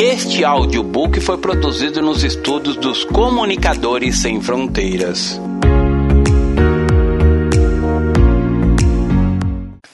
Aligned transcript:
Este 0.00 0.44
audiobook 0.44 1.20
foi 1.20 1.38
produzido 1.38 2.00
nos 2.00 2.22
estudos 2.22 2.76
dos 2.76 3.02
Comunicadores 3.04 4.18
Sem 4.18 4.40
Fronteiras. 4.40 5.40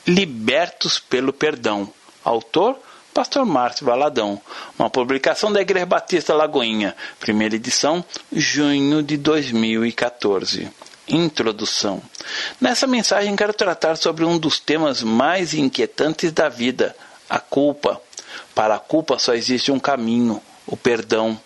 Libertos 0.07 0.99
pelo 0.99 1.33
Perdão. 1.33 1.91
Autor 2.23 2.79
Pastor 3.15 3.47
Márcio 3.47 3.87
Valadão. 3.87 4.39
Uma 4.79 4.91
publicação 4.91 5.51
da 5.51 5.63
Igreja 5.63 5.87
Batista 5.87 6.35
Lagoinha. 6.35 6.95
Primeira 7.19 7.57
edição, 7.57 8.05
junho 8.31 9.03
de 9.03 9.17
2014. 9.17 10.69
Introdução. 11.09 12.03
Nessa 12.61 12.87
mensagem 12.87 13.35
quero 13.35 13.55
tratar 13.55 13.97
sobre 13.97 14.27
um 14.27 14.37
dos 14.37 14.61
temas 14.61 15.03
mais 15.03 15.55
inquietantes 15.55 16.31
da 16.31 16.51
vida, 16.51 16.95
a 17.31 17.39
culpa. 17.39 18.03
Para 18.55 18.77
a 18.77 18.79
culpa 18.79 19.19
só 19.19 19.35
existe 19.35 19.73
um 19.73 19.79
caminho, 19.79 20.41
o 20.67 20.77
perdão. 20.77 21.39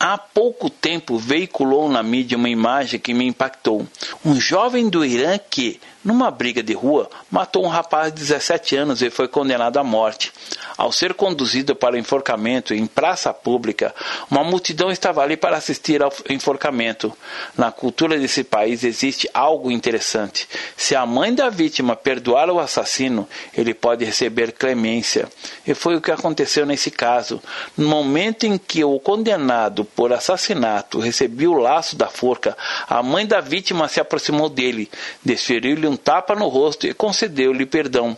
Há 0.00 0.16
pouco 0.16 0.70
tempo 0.70 1.18
veiculou 1.18 1.88
na 1.88 2.02
mídia 2.02 2.38
uma 2.38 2.48
imagem 2.48 3.00
que 3.00 3.12
me 3.12 3.26
impactou. 3.26 3.86
Um 4.24 4.40
jovem 4.40 4.88
do 4.88 5.04
Irã 5.04 5.38
que, 5.38 5.80
numa 6.04 6.30
briga 6.30 6.62
de 6.62 6.72
rua, 6.72 7.10
matou 7.30 7.64
um 7.64 7.68
rapaz 7.68 8.12
de 8.12 8.20
17 8.20 8.76
anos 8.76 9.02
e 9.02 9.10
foi 9.10 9.26
condenado 9.26 9.78
à 9.78 9.84
morte. 9.84 10.32
Ao 10.76 10.92
ser 10.92 11.12
conduzido 11.12 11.74
para 11.74 11.96
o 11.96 11.98
enforcamento 11.98 12.72
em 12.72 12.86
praça 12.86 13.34
pública, 13.34 13.92
uma 14.30 14.44
multidão 14.44 14.92
estava 14.92 15.22
ali 15.22 15.36
para 15.36 15.56
assistir 15.56 16.02
ao 16.02 16.12
enforcamento. 16.30 17.12
Na 17.56 17.72
cultura 17.72 18.16
desse 18.16 18.44
país 18.44 18.84
existe 18.84 19.28
algo 19.34 19.72
interessante. 19.72 20.48
Se 20.76 20.94
a 20.94 21.04
mãe 21.04 21.34
da 21.34 21.50
vítima 21.50 21.96
perdoar 21.96 22.48
o 22.48 22.60
assassino, 22.60 23.28
ele 23.52 23.74
pode 23.74 24.04
receber 24.04 24.52
clemência. 24.52 25.28
E 25.66 25.74
foi 25.74 25.96
o 25.96 26.00
que 26.00 26.12
aconteceu 26.12 26.64
nesse 26.64 26.92
caso. 26.92 27.42
No 27.76 27.88
momento 27.88 28.44
em 28.44 28.56
que 28.56 28.84
o 28.84 29.00
condenado 29.00 29.84
por 29.84 30.12
assassinato 30.12 31.00
recebeu 31.00 31.52
o 31.52 31.58
laço 31.58 31.96
da 31.96 32.06
forca, 32.06 32.56
a 32.88 33.02
mãe 33.02 33.26
da 33.26 33.40
vítima 33.40 33.88
se 33.88 33.98
aproximou 33.98 34.48
dele, 34.48 34.88
desferiu-lhe 35.24 35.87
um 35.88 35.96
tapa 35.96 36.34
no 36.34 36.48
rosto 36.48 36.86
e 36.86 36.94
concedeu-lhe 36.94 37.66
perdão. 37.66 38.16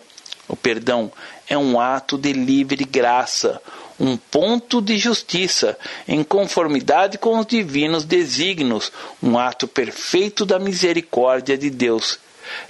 O 0.48 0.56
perdão 0.56 1.10
é 1.48 1.56
um 1.56 1.78
ato 1.80 2.18
de 2.18 2.32
livre 2.32 2.84
graça, 2.84 3.60
um 3.98 4.16
ponto 4.16 4.80
de 4.82 4.98
justiça, 4.98 5.78
em 6.08 6.24
conformidade 6.24 7.18
com 7.18 7.38
os 7.38 7.46
divinos 7.46 8.04
desígnios, 8.04 8.90
um 9.22 9.38
ato 9.38 9.68
perfeito 9.68 10.44
da 10.44 10.58
misericórdia 10.58 11.56
de 11.56 11.70
Deus. 11.70 12.18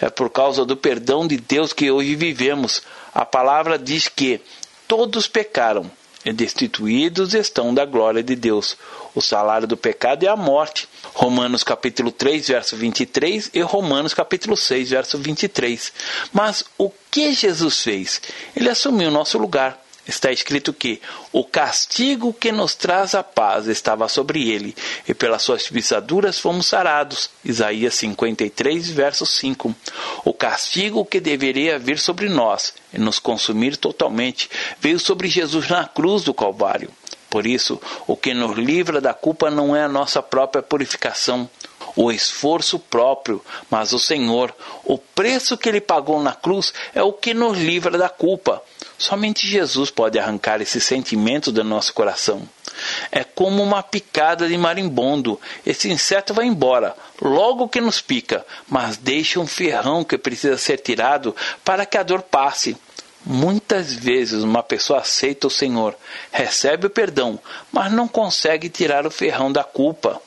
É 0.01 0.11
por 0.11 0.29
causa 0.31 0.65
do 0.65 0.77
perdão 0.77 1.27
de 1.27 1.37
Deus 1.39 1.73
que 1.73 1.91
hoje 1.91 2.15
vivemos. 2.15 2.83
A 3.15 3.25
palavra 3.25 3.79
diz 3.79 4.09
que 4.09 4.41
todos 4.87 5.27
pecaram 5.27 5.91
e 6.25 6.33
destituídos 6.33 7.35
estão 7.35 7.73
da 7.73 7.85
glória 7.85 8.23
de 8.23 8.37
Deus. 8.37 8.77
O 9.15 9.21
salário 9.21 9.67
do 9.67 9.77
pecado 9.77 10.25
é 10.25 10.29
a 10.29 10.37
morte. 10.37 10.89
Romanos 11.15 11.65
capítulo 11.65 12.13
3, 12.13 12.49
verso 12.49 12.77
23 12.77 13.51
e 13.55 13.61
Romanos 13.63 14.15
capítulo 14.15 14.57
6, 14.57 14.91
verso 14.91 15.19
23. 15.19 15.93
Mas 16.33 16.65
o 16.77 16.91
que 17.11 17.33
Jesus 17.33 17.83
fez? 17.83 18.21
Ele 18.55 18.69
assumiu 18.69 19.09
o 19.09 19.13
nosso 19.13 19.39
lugar 19.39 19.80
está 20.11 20.31
escrito 20.31 20.73
que 20.73 21.01
o 21.33 21.45
castigo 21.45 22.33
que 22.33 22.53
nos 22.53 22.75
traz 22.75 23.15
a 23.15 23.23
paz 23.23 23.67
estava 23.67 24.09
sobre 24.09 24.51
ele, 24.51 24.77
e 25.09 25.15
pelas 25.15 25.43
suas 25.43 25.69
pisaduras 25.69 26.39
fomos 26.39 26.67
sarados. 26.67 27.31
Isaías 27.45 27.95
53, 27.95 28.91
verso 28.91 29.25
5. 29.25 29.75
O 30.25 30.35
castigo 30.35 31.05
que 31.05 31.21
deveria 31.21 31.79
vir 31.79 31.99
sobre 31.99 32.29
nós 32.29 32.75
e 32.93 32.99
nos 32.99 33.19
consumir 33.19 33.77
totalmente 33.77 34.51
veio 34.81 34.99
sobre 34.99 35.29
Jesus 35.29 35.69
na 35.69 35.87
cruz 35.87 36.25
do 36.25 36.35
Calvário. 36.35 36.91
Por 37.31 37.47
isso, 37.47 37.81
o 38.09 38.17
que 38.17 38.35
nos 38.35 38.59
livra 38.59 39.01
da 39.01 39.15
culpa 39.15 39.51
não 39.51 39.75
é 39.75 39.85
a 39.85 39.89
nossa 39.89 40.21
própria 40.21 40.61
purificação, 40.61 41.49
o 41.95 42.11
esforço 42.11 42.79
próprio, 42.79 43.43
mas 43.71 43.93
o 43.93 43.99
Senhor, 44.01 44.55
o 44.85 44.99
preço 44.99 45.57
que 45.57 45.69
ele 45.69 45.81
pagou 45.81 46.21
na 46.21 46.33
cruz 46.33 46.75
é 46.93 47.03
o 47.03 47.13
que 47.13 47.33
nos 47.33 47.57
livra 47.57 47.97
da 47.97 48.09
culpa. 48.09 48.63
Somente 49.01 49.47
Jesus 49.47 49.91
pode 49.91 50.19
arrancar 50.19 50.61
esse 50.61 50.79
sentimento 50.79 51.51
do 51.51 51.65
nosso 51.65 51.95
coração. 51.95 52.47
É 53.11 53.25
como 53.25 53.63
uma 53.63 53.83
picada 53.83 54.47
de 54.47 54.59
marimbondo. 54.59 55.41
Esse 55.65 55.91
inseto 55.91 56.35
vai 56.35 56.45
embora, 56.45 56.95
logo 57.19 57.67
que 57.67 57.81
nos 57.81 58.03
pica, 58.03 58.45
mas 58.69 58.99
deixa 58.99 59.41
um 59.41 59.47
ferrão 59.47 60.05
que 60.05 60.19
precisa 60.19 60.59
ser 60.59 60.77
tirado 60.77 61.35
para 61.65 61.87
que 61.87 61.97
a 61.97 62.03
dor 62.03 62.21
passe. 62.21 62.77
Muitas 63.25 63.91
vezes 63.91 64.45
uma 64.45 64.63
pessoa 64.63 64.99
aceita 64.99 65.47
o 65.47 65.51
Senhor, 65.51 65.97
recebe 66.31 66.87
o 66.87 66.91
perdão, 66.91 67.41
mas 67.73 67.91
não 67.91 68.07
consegue 68.07 68.69
tirar 68.69 69.07
o 69.07 69.11
ferrão 69.11 69.51
da 69.51 69.65
culpa. 69.65 70.21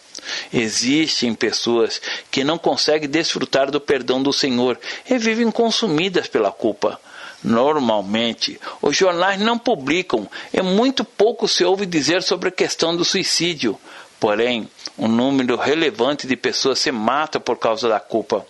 Existem 0.52 1.36
pessoas 1.36 2.02
que 2.32 2.44
não 2.44 2.58
conseguem 2.58 3.08
desfrutar 3.08 3.70
do 3.70 3.80
perdão 3.80 4.24
do 4.24 4.34
Senhor 4.34 4.80
e 5.08 5.16
vivem 5.20 5.52
consumidas 5.52 6.28
pela 6.28 6.52
culpa. 6.52 7.00
Normalmente, 7.44 8.60
os 8.82 8.96
jornais 8.96 9.40
não 9.40 9.58
publicam 9.58 10.30
e 10.54 10.62
muito 10.62 11.04
pouco 11.04 11.48
se 11.48 11.66
ouve 11.66 11.86
dizer 11.86 12.24
sobre 12.24 12.50
a 12.50 12.52
questão 12.52 12.96
do 12.96 13.04
suicídio. 13.04 13.78
Porém, 14.20 14.70
um 14.98 15.10
número 15.10 15.58
relevante 15.58 16.26
de 16.26 16.38
pessoas 16.38 16.80
se 16.80 16.90
mata 16.94 17.42
por 17.42 17.58
causa 17.58 17.90
da 17.90 18.00
culpa. 18.00 18.46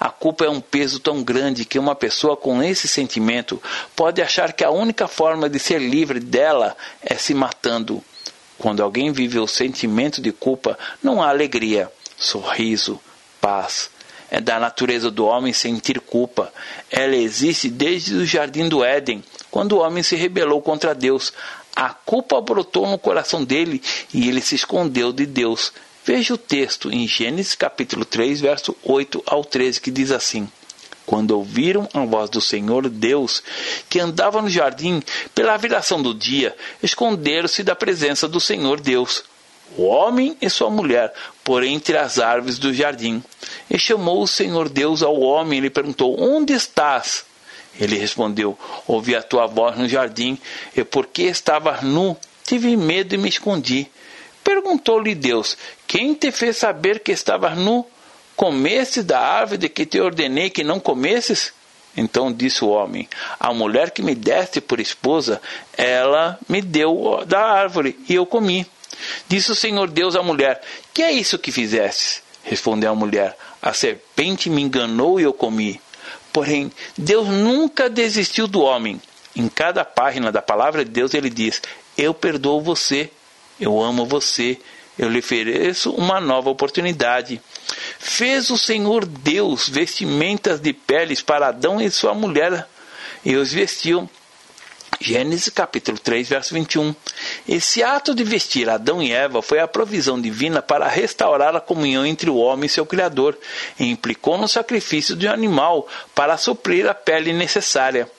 A 0.00 0.08
culpa 0.08 0.46
é 0.46 0.48
um 0.48 0.60
peso 0.60 0.98
tão 1.00 1.22
grande 1.22 1.66
que 1.66 1.78
uma 1.78 1.94
pessoa 1.94 2.34
com 2.34 2.62
esse 2.62 2.88
sentimento 2.88 3.62
pode 3.94 4.22
achar 4.22 4.54
que 4.54 4.64
a 4.64 4.70
única 4.70 5.06
forma 5.06 5.46
de 5.46 5.58
ser 5.58 5.80
livre 5.80 6.18
dela 6.18 6.74
é 7.02 7.14
se 7.16 7.34
matando. 7.34 8.02
Quando 8.56 8.82
alguém 8.82 9.12
vive 9.12 9.38
o 9.38 9.46
sentimento 9.46 10.22
de 10.22 10.32
culpa, 10.32 10.78
não 11.02 11.22
há 11.22 11.28
alegria, 11.28 11.92
sorriso, 12.16 12.98
paz. 13.38 13.90
É 14.30 14.40
da 14.40 14.60
natureza 14.60 15.10
do 15.10 15.24
homem 15.24 15.52
sentir 15.52 16.00
culpa. 16.00 16.52
Ela 16.90 17.16
existe 17.16 17.68
desde 17.68 18.14
o 18.14 18.26
jardim 18.26 18.68
do 18.68 18.84
Éden, 18.84 19.24
quando 19.50 19.72
o 19.72 19.78
homem 19.78 20.02
se 20.02 20.16
rebelou 20.16 20.60
contra 20.60 20.94
Deus. 20.94 21.32
A 21.74 21.90
culpa 21.90 22.40
brotou 22.40 22.86
no 22.86 22.98
coração 22.98 23.44
dele 23.44 23.82
e 24.12 24.28
ele 24.28 24.40
se 24.40 24.54
escondeu 24.54 25.12
de 25.12 25.24
Deus. 25.24 25.72
Veja 26.04 26.34
o 26.34 26.38
texto 26.38 26.90
em 26.90 27.06
Gênesis 27.06 27.54
capítulo 27.54 28.04
3, 28.04 28.40
verso 28.40 28.76
8 28.82 29.22
ao 29.26 29.44
13, 29.44 29.80
que 29.80 29.90
diz 29.90 30.10
assim: 30.10 30.48
quando 31.08 31.30
ouviram 31.30 31.88
a 31.94 32.04
voz 32.04 32.28
do 32.28 32.38
Senhor 32.38 32.86
Deus, 32.90 33.42
que 33.88 33.98
andava 33.98 34.42
no 34.42 34.50
jardim 34.50 35.02
pela 35.34 35.56
viração 35.56 36.02
do 36.02 36.12
dia, 36.12 36.54
esconderam-se 36.82 37.62
da 37.62 37.74
presença 37.74 38.28
do 38.28 38.38
Senhor 38.38 38.78
Deus. 38.78 39.24
O 39.76 39.84
homem 39.84 40.36
e 40.40 40.48
sua 40.48 40.70
mulher, 40.70 41.12
por 41.44 41.62
entre 41.62 41.96
as 41.96 42.18
árvores 42.18 42.58
do 42.58 42.72
jardim. 42.72 43.22
E 43.70 43.78
chamou 43.78 44.22
o 44.22 44.26
Senhor 44.26 44.68
Deus 44.68 45.02
ao 45.02 45.20
homem 45.20 45.58
e 45.58 45.62
lhe 45.62 45.70
perguntou: 45.70 46.18
Onde 46.20 46.52
estás? 46.52 47.24
Ele 47.78 47.96
respondeu: 47.96 48.58
Ouvi 48.86 49.14
a 49.14 49.22
tua 49.22 49.46
voz 49.46 49.76
no 49.76 49.88
jardim, 49.88 50.38
e 50.76 50.82
porque 50.82 51.24
estavas 51.24 51.82
nu, 51.82 52.16
tive 52.44 52.76
medo 52.76 53.14
e 53.14 53.18
me 53.18 53.28
escondi. 53.28 53.88
Perguntou-lhe 54.42 55.14
Deus: 55.14 55.56
Quem 55.86 56.14
te 56.14 56.32
fez 56.32 56.56
saber 56.56 57.00
que 57.00 57.12
estavas 57.12 57.56
nu? 57.56 57.86
Comestes 58.34 59.04
da 59.04 59.18
árvore 59.20 59.58
de 59.58 59.68
que 59.68 59.84
te 59.84 60.00
ordenei 60.00 60.48
que 60.48 60.64
não 60.64 60.80
comesses? 60.80 61.52
Então 61.96 62.32
disse 62.32 62.64
o 62.64 62.68
homem: 62.68 63.08
A 63.38 63.52
mulher 63.52 63.90
que 63.90 64.02
me 64.02 64.14
deste 64.14 64.60
por 64.60 64.80
esposa, 64.80 65.40
ela 65.76 66.38
me 66.48 66.62
deu 66.62 67.24
da 67.26 67.40
árvore 67.40 67.98
e 68.08 68.14
eu 68.14 68.24
comi. 68.24 68.66
Disse 69.28 69.52
o 69.52 69.54
Senhor 69.54 69.88
Deus 69.88 70.16
à 70.16 70.22
mulher: 70.22 70.60
Que 70.92 71.02
é 71.02 71.12
isso 71.12 71.38
que 71.38 71.52
fizeste? 71.52 72.22
Respondeu 72.42 72.90
a 72.90 72.94
mulher: 72.94 73.36
A 73.60 73.72
serpente 73.72 74.48
me 74.48 74.62
enganou 74.62 75.20
e 75.20 75.24
eu 75.24 75.32
comi. 75.32 75.80
Porém, 76.32 76.70
Deus 76.96 77.28
nunca 77.28 77.88
desistiu 77.90 78.46
do 78.46 78.60
homem. 78.60 79.00
Em 79.34 79.48
cada 79.48 79.84
página 79.84 80.32
da 80.32 80.42
palavra 80.42 80.84
de 80.84 80.90
Deus 80.90 81.14
ele 81.14 81.30
diz: 81.30 81.60
Eu 81.96 82.14
perdoo 82.14 82.60
você, 82.60 83.10
eu 83.60 83.82
amo 83.82 84.06
você, 84.06 84.58
eu 84.98 85.08
lhe 85.08 85.20
ofereço 85.20 85.92
uma 85.92 86.20
nova 86.20 86.50
oportunidade. 86.50 87.40
Fez 87.98 88.50
o 88.50 88.58
Senhor 88.58 89.04
Deus 89.04 89.68
vestimentas 89.68 90.60
de 90.60 90.72
peles 90.72 91.22
para 91.22 91.48
Adão 91.48 91.80
e 91.80 91.90
sua 91.90 92.14
mulher, 92.14 92.66
e 93.24 93.36
os 93.36 93.52
vestiu. 93.52 94.08
Gênesis 95.00 95.48
capítulo 95.48 95.98
3, 95.98 96.28
verso 96.28 96.54
21. 96.54 96.94
Esse 97.48 97.82
ato 97.82 98.14
de 98.14 98.24
vestir 98.24 98.68
Adão 98.68 99.02
e 99.02 99.12
Eva 99.12 99.40
foi 99.40 99.60
a 99.60 99.68
provisão 99.68 100.20
divina 100.20 100.60
para 100.60 100.88
restaurar 100.88 101.54
a 101.54 101.60
comunhão 101.60 102.04
entre 102.04 102.28
o 102.28 102.36
homem 102.36 102.66
e 102.66 102.68
seu 102.68 102.84
Criador, 102.84 103.38
e 103.78 103.86
implicou 103.86 104.36
no 104.36 104.48
sacrifício 104.48 105.14
de 105.14 105.28
um 105.28 105.32
animal 105.32 105.86
para 106.14 106.36
suprir 106.36 106.88
a 106.88 106.94
pele 106.94 107.32
necessária. 107.32 108.10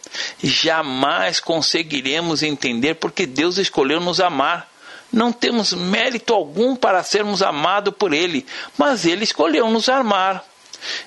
Jamais 0.41 1.39
conseguiremos 1.39 2.43
entender 2.43 2.95
porque 2.95 3.25
Deus 3.25 3.57
escolheu 3.57 3.99
nos 3.99 4.19
amar 4.19 4.69
não 5.11 5.31
temos 5.31 5.73
mérito 5.73 6.33
algum 6.33 6.75
para 6.75 7.03
sermos 7.03 7.41
amados 7.41 7.93
por 7.97 8.13
Ele, 8.13 8.45
mas 8.77 9.05
Ele 9.05 9.23
escolheu 9.23 9.69
nos 9.69 9.89
amar. 9.89 10.45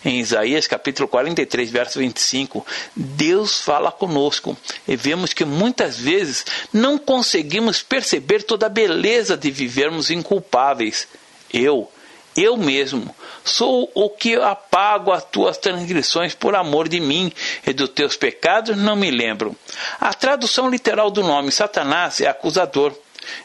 Em 0.04 0.20
Isaías 0.20 0.66
capítulo 0.66 1.08
43, 1.08 1.70
verso 1.70 1.98
25, 1.98 2.66
Deus 2.94 3.60
fala 3.60 3.90
conosco 3.90 4.56
e 4.86 4.96
vemos 4.96 5.32
que 5.32 5.44
muitas 5.44 5.98
vezes 5.98 6.44
não 6.72 6.98
conseguimos 6.98 7.82
perceber 7.82 8.42
toda 8.42 8.66
a 8.66 8.70
beleza 8.70 9.36
de 9.36 9.50
vivermos 9.50 10.10
inculpáveis. 10.10 11.08
Eu, 11.52 11.90
eu 12.36 12.56
mesmo, 12.56 13.14
sou 13.44 13.90
o 13.94 14.08
que 14.08 14.36
apago 14.36 15.12
as 15.12 15.24
tuas 15.24 15.58
transgressões 15.58 16.34
por 16.34 16.54
amor 16.54 16.88
de 16.88 16.98
mim, 16.98 17.30
e 17.66 17.72
dos 17.72 17.90
teus 17.90 18.16
pecados 18.16 18.76
não 18.76 18.96
me 18.96 19.10
lembro. 19.10 19.54
A 20.00 20.14
tradução 20.14 20.68
literal 20.68 21.10
do 21.10 21.22
nome 21.22 21.52
Satanás 21.52 22.20
é 22.20 22.26
acusador. 22.26 22.94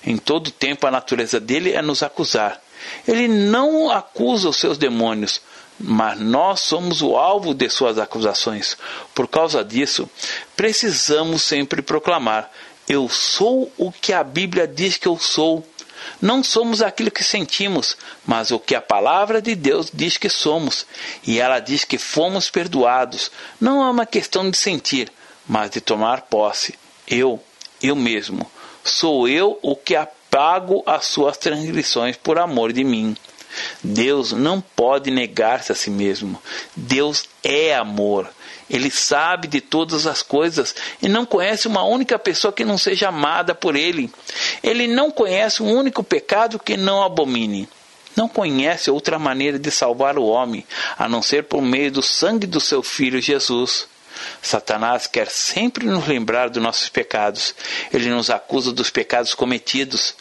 Em 0.06 0.18
todo 0.18 0.52
tempo 0.52 0.88
a 0.88 0.92
natureza 0.92 1.40
dele 1.40 1.74
é 1.74 1.82
nos 1.82 2.02
acusar. 2.02 2.62
Ele 3.08 3.28
não 3.28 3.90
acusa 3.90 4.50
os 4.50 4.58
seus 4.58 4.78
demônios, 4.78 5.42
mas 5.80 6.20
nós 6.20 6.62
somos 6.62 7.02
o 7.02 7.16
alvo 7.16 7.54
de 7.54 7.70
suas 7.70 7.98
acusações. 7.98 8.78
Por 9.14 9.28
causa 9.28 9.64
disso, 9.64 10.10
precisamos 10.56 11.44
sempre 11.44 11.82
proclamar: 11.82 12.52
Eu 12.88 13.08
sou 13.10 13.72
o 13.78 13.92
que 13.92 14.14
a 14.14 14.24
Bíblia 14.24 14.68
diz 14.68 14.98
que 14.98 15.08
eu 15.08 15.18
sou. 15.18 15.66
Não 16.22 16.44
somos 16.44 16.82
aquilo 16.82 17.12
que 17.12 17.24
sentimos, 17.24 17.98
mas 18.26 18.50
o 18.52 18.60
que 18.60 18.74
a 18.74 18.82
palavra 18.82 19.42
de 19.42 19.56
Deus 19.56 19.92
diz 19.94 20.18
que 20.18 20.30
somos. 20.30 20.86
E 21.26 21.40
ela 21.40 21.60
diz 21.60 21.84
que 21.84 21.98
fomos 21.98 22.50
perdoados. 22.50 23.30
Não 23.60 23.84
é 23.84 23.90
uma 23.90 24.06
questão 24.06 24.50
de 24.50 24.58
sentir, 24.58 25.12
mas 25.48 25.70
de 25.70 25.82
tomar 25.82 26.22
posse. 26.22 26.76
Eu, 27.08 27.42
eu 27.82 27.96
mesmo, 27.96 28.50
sou 28.84 29.28
eu 29.28 29.60
o 29.62 29.76
que 29.76 29.96
apago 29.96 30.82
as 30.86 31.06
suas 31.06 31.38
transgressões 31.38 32.16
por 32.18 32.40
amor 32.40 32.74
de 32.74 32.84
mim. 32.84 33.16
Deus 33.84 34.32
não 34.32 34.62
pode 34.62 35.12
negar-se 35.12 35.72
a 35.72 35.76
si 35.76 35.90
mesmo. 35.90 36.42
Deus 36.76 37.26
é 37.44 37.76
amor. 37.76 38.30
Ele 38.70 38.92
sabe 38.92 39.48
de 39.48 39.62
todas 39.62 40.06
as 40.06 40.22
coisas 40.22 40.76
e 41.02 41.08
não 41.08 41.26
conhece 41.26 41.68
uma 41.68 41.84
única 41.84 42.20
pessoa 42.20 42.52
que 42.52 42.66
não 42.66 42.78
seja 42.78 43.08
amada 43.08 43.56
por 43.56 43.76
ele. 43.76 44.12
Ele 44.62 44.88
não 44.88 45.10
conhece 45.10 45.64
um 45.64 45.72
único 45.74 46.04
pecado 46.04 46.60
que 46.60 46.76
não 46.76 47.02
abomine. 47.02 47.70
Não 48.16 48.28
conhece 48.28 48.90
outra 48.90 49.20
maneira 49.20 49.60
de 49.60 49.70
salvar 49.70 50.18
o 50.18 50.26
homem, 50.26 50.66
a 50.98 51.08
não 51.08 51.22
ser 51.22 51.44
por 51.44 51.62
meio 51.62 51.92
do 51.92 52.02
sangue 52.02 52.48
do 52.48 52.60
seu 52.60 52.82
filho 52.82 53.22
Jesus. 53.22 53.88
Satanás 54.42 55.06
quer 55.06 55.30
sempre 55.30 55.86
nos 55.86 56.08
lembrar 56.08 56.50
dos 56.50 56.62
nossos 56.62 56.90
pecados. 56.90 57.54
Ele 57.94 58.10
nos 58.10 58.32
acusa 58.32 58.74
dos 58.74 58.90
pecados 58.90 59.36
cometidos 59.36 60.16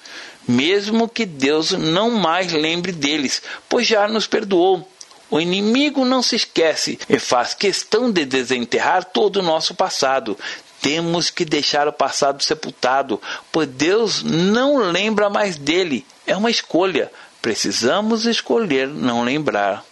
mesmo 0.46 1.08
que 1.08 1.25
Deus 1.25 1.72
não 1.72 2.10
mais 2.10 2.52
lembre 2.52 2.93
deles, 2.93 3.43
pois 3.69 3.87
já 3.87 4.06
nos 4.06 4.26
perdoou. 4.26 4.88
O 5.28 5.40
inimigo 5.40 6.04
não 6.04 6.22
se 6.22 6.37
esquece 6.37 6.98
e 7.08 7.19
faz 7.19 7.52
questão 7.52 8.10
de 8.10 8.25
desenterrar 8.25 9.04
todo 9.04 9.40
o 9.40 9.43
nosso 9.43 9.75
passado. 9.75 10.38
Temos 10.81 11.31
que 11.31 11.44
deixar 11.44 11.88
o 11.88 11.93
passado 11.93 12.43
sepultado, 12.44 13.20
pois 13.50 13.69
Deus 13.69 14.22
não 14.22 14.76
lembra 14.76 15.28
mais 15.28 15.56
dele. 15.56 16.06
É 16.26 16.37
uma 16.37 16.50
escolha. 16.50 17.10
Precisamos 17.42 18.25
escolher 18.25 18.87
não 18.87 19.25
lembrar. 19.25 19.84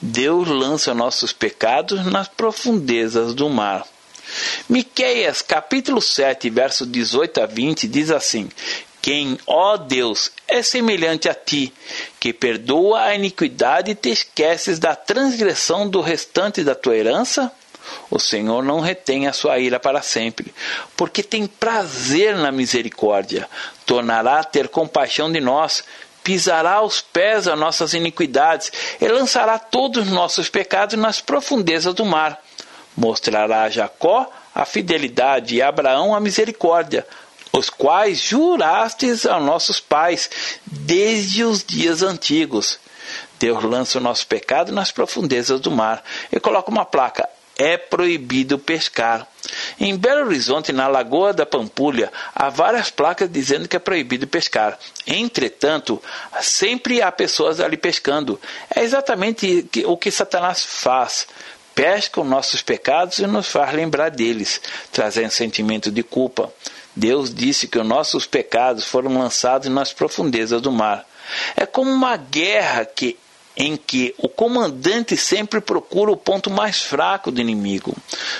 Deus 0.00 0.48
lança 0.48 0.94
nossos 0.94 1.32
pecados 1.32 2.06
nas 2.06 2.28
profundezas 2.28 3.34
do 3.34 3.50
mar. 3.50 3.86
Miqueias, 4.68 5.42
capítulo 5.42 6.00
7, 6.00 6.48
verso 6.50 6.86
18 6.86 7.42
a 7.42 7.46
20, 7.46 7.88
diz 7.88 8.10
assim: 8.10 8.48
Quem, 9.02 9.38
ó 9.46 9.76
Deus, 9.76 10.30
é 10.46 10.62
semelhante 10.62 11.28
a 11.28 11.34
ti, 11.34 11.72
que 12.18 12.32
perdoa 12.32 13.02
a 13.02 13.14
iniquidade 13.14 13.92
e 13.92 13.94
te 13.94 14.10
esqueces 14.10 14.78
da 14.78 14.94
transgressão 14.94 15.88
do 15.88 16.00
restante 16.00 16.62
da 16.62 16.74
tua 16.74 16.96
herança? 16.96 17.52
O 18.10 18.18
Senhor 18.18 18.62
não 18.62 18.80
retém 18.80 19.26
a 19.26 19.32
sua 19.32 19.58
ira 19.58 19.80
para 19.80 20.02
sempre, 20.02 20.52
porque 20.96 21.22
tem 21.22 21.46
prazer 21.46 22.36
na 22.36 22.52
misericórdia. 22.52 23.48
Tornará 23.86 24.40
a 24.40 24.44
ter 24.44 24.68
compaixão 24.68 25.30
de 25.30 25.40
nós, 25.40 25.84
pisará 26.22 26.74
aos 26.74 27.00
pés 27.00 27.48
as 27.48 27.58
nossas 27.58 27.94
iniquidades 27.94 28.70
e 29.00 29.08
lançará 29.08 29.58
todos 29.58 30.06
os 30.06 30.12
nossos 30.12 30.48
pecados 30.48 30.98
nas 30.98 31.20
profundezas 31.20 31.94
do 31.94 32.04
mar. 32.04 32.40
Mostrará 33.00 33.62
a 33.62 33.70
Jacó 33.70 34.30
a 34.54 34.64
fidelidade 34.64 35.56
e 35.56 35.62
a 35.62 35.68
Abraão 35.68 36.14
a 36.14 36.20
misericórdia, 36.20 37.06
os 37.52 37.70
quais 37.70 38.18
jurastes 38.18 39.24
a 39.24 39.40
nossos 39.40 39.80
pais 39.80 40.28
desde 40.66 41.44
os 41.44 41.64
dias 41.64 42.02
antigos. 42.02 42.78
Deus 43.38 43.64
lança 43.64 43.98
o 43.98 44.02
nosso 44.02 44.26
pecado 44.26 44.70
nas 44.70 44.92
profundezas 44.92 45.60
do 45.60 45.70
mar 45.70 46.04
e 46.30 46.38
coloca 46.38 46.70
uma 46.70 46.84
placa: 46.84 47.28
é 47.56 47.76
proibido 47.76 48.58
pescar. 48.58 49.26
Em 49.80 49.96
Belo 49.96 50.26
Horizonte, 50.26 50.70
na 50.70 50.86
Lagoa 50.86 51.32
da 51.32 51.46
Pampulha, 51.46 52.12
há 52.34 52.50
várias 52.50 52.90
placas 52.90 53.30
dizendo 53.30 53.66
que 53.66 53.76
é 53.76 53.80
proibido 53.80 54.26
pescar. 54.26 54.78
Entretanto, 55.06 56.00
sempre 56.40 57.00
há 57.00 57.10
pessoas 57.10 57.60
ali 57.60 57.76
pescando. 57.76 58.38
É 58.74 58.82
exatamente 58.82 59.66
o 59.86 59.96
que 59.96 60.10
Satanás 60.10 60.62
faz 60.62 61.26
pesca 61.80 62.20
os 62.20 62.26
nossos 62.26 62.60
pecados 62.60 63.20
e 63.20 63.26
nos 63.26 63.46
faz 63.46 63.72
lembrar 63.72 64.10
deles, 64.10 64.60
trazendo 64.92 65.30
sentimento 65.30 65.90
de 65.90 66.02
culpa. 66.02 66.52
Deus 66.94 67.34
disse 67.34 67.66
que 67.66 67.78
os 67.78 67.86
nossos 67.86 68.26
pecados 68.26 68.84
foram 68.84 69.18
lançados 69.18 69.66
nas 69.68 69.90
profundezas 69.90 70.60
do 70.60 70.70
mar. 70.70 71.06
É 71.56 71.64
como 71.64 71.90
uma 71.90 72.18
guerra 72.18 72.84
que 72.84 73.18
em 73.60 73.76
que 73.76 74.14
o 74.16 74.26
comandante 74.26 75.18
sempre 75.18 75.60
procura 75.60 76.10
o 76.10 76.16
ponto 76.16 76.48
mais 76.48 76.80
fraco 76.80 77.30
do 77.30 77.42
inimigo. 77.42 77.94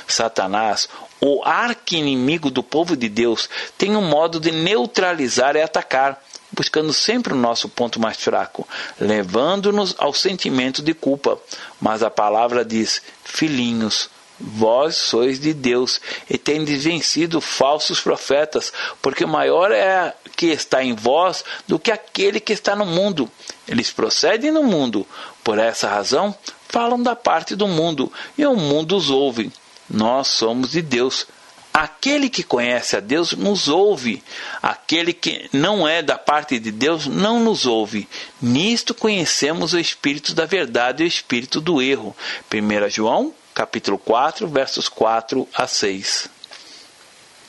Satanás, 0.09 0.89
o 1.21 1.45
arqui-inimigo 1.45 2.51
do 2.51 2.63
povo 2.63 2.97
de 2.97 3.07
Deus, 3.07 3.47
tem 3.77 3.95
um 3.95 4.01
modo 4.01 4.41
de 4.41 4.51
neutralizar 4.51 5.57
e 5.57 5.61
atacar 5.61 6.19
buscando 6.51 6.91
sempre 6.95 7.35
o 7.35 7.37
nosso 7.37 7.69
ponto 7.69 8.01
mais 8.01 8.17
fraco, 8.17 8.67
levando-nos 8.99 9.95
ao 9.99 10.15
sentimento 10.15 10.83
de 10.83 10.95
culpa. 10.95 11.39
Mas 11.79 12.03
a 12.03 12.11
palavra 12.11 12.65
diz: 12.65 13.03
Filhinhos, 13.23 14.09
vós 14.41 14.97
sois 14.97 15.39
de 15.39 15.53
Deus 15.53 16.01
e 16.29 16.39
tendes 16.39 16.85
vencido 16.85 17.41
falsos 17.41 18.01
profetas, 18.01 18.73
porque 19.03 19.27
maior 19.27 19.71
é 19.71 20.15
que 20.37 20.47
está 20.47 20.83
em 20.83 20.95
vós 20.95 21.45
do 21.69 21.79
que 21.79 21.91
aquele 21.91 22.41
que 22.41 22.53
está 22.53 22.75
no 22.75 22.87
mundo. 22.87 23.31
Eles 23.69 23.91
procedem 23.91 24.51
no 24.51 24.63
mundo, 24.63 25.07
por 25.45 25.59
essa 25.59 25.89
razão 25.89 26.35
falam 26.69 27.03
da 27.03 27.17
parte 27.17 27.57
do 27.57 27.67
mundo, 27.67 28.13
e 28.39 28.47
o 28.47 28.55
mundo 28.55 28.97
os 28.97 29.11
ouve. 29.11 29.53
Nós 29.89 30.29
somos 30.29 30.71
de 30.71 30.81
Deus, 30.81 31.27
Aquele 31.73 32.29
que 32.29 32.43
conhece 32.43 32.97
a 32.97 33.01
Deus 33.01 33.33
nos 33.33 33.69
ouve, 33.69 34.25
aquele 34.61 35.13
que 35.13 35.49
não 35.53 35.87
é 35.87 36.03
da 36.03 36.19
parte 36.19 36.59
de 36.59 36.73
Deus 36.73 37.07
não 37.07 37.39
nos 37.39 37.65
ouve. 37.65 38.09
Nisto 38.43 38.93
conhecemos 38.93 39.73
o 39.73 39.79
espírito 39.79 40.35
da 40.35 40.45
verdade 40.47 41.03
e 41.03 41.07
o 41.07 41.09
espírito 41.09 41.61
do 41.61 41.81
erro. 41.81 42.15
1 42.53 42.91
João, 42.91 43.33
capítulo 43.61 43.99
4, 43.99 44.49
versos 44.49 44.89
4 44.89 45.47
a 45.53 45.67
6. 45.67 46.31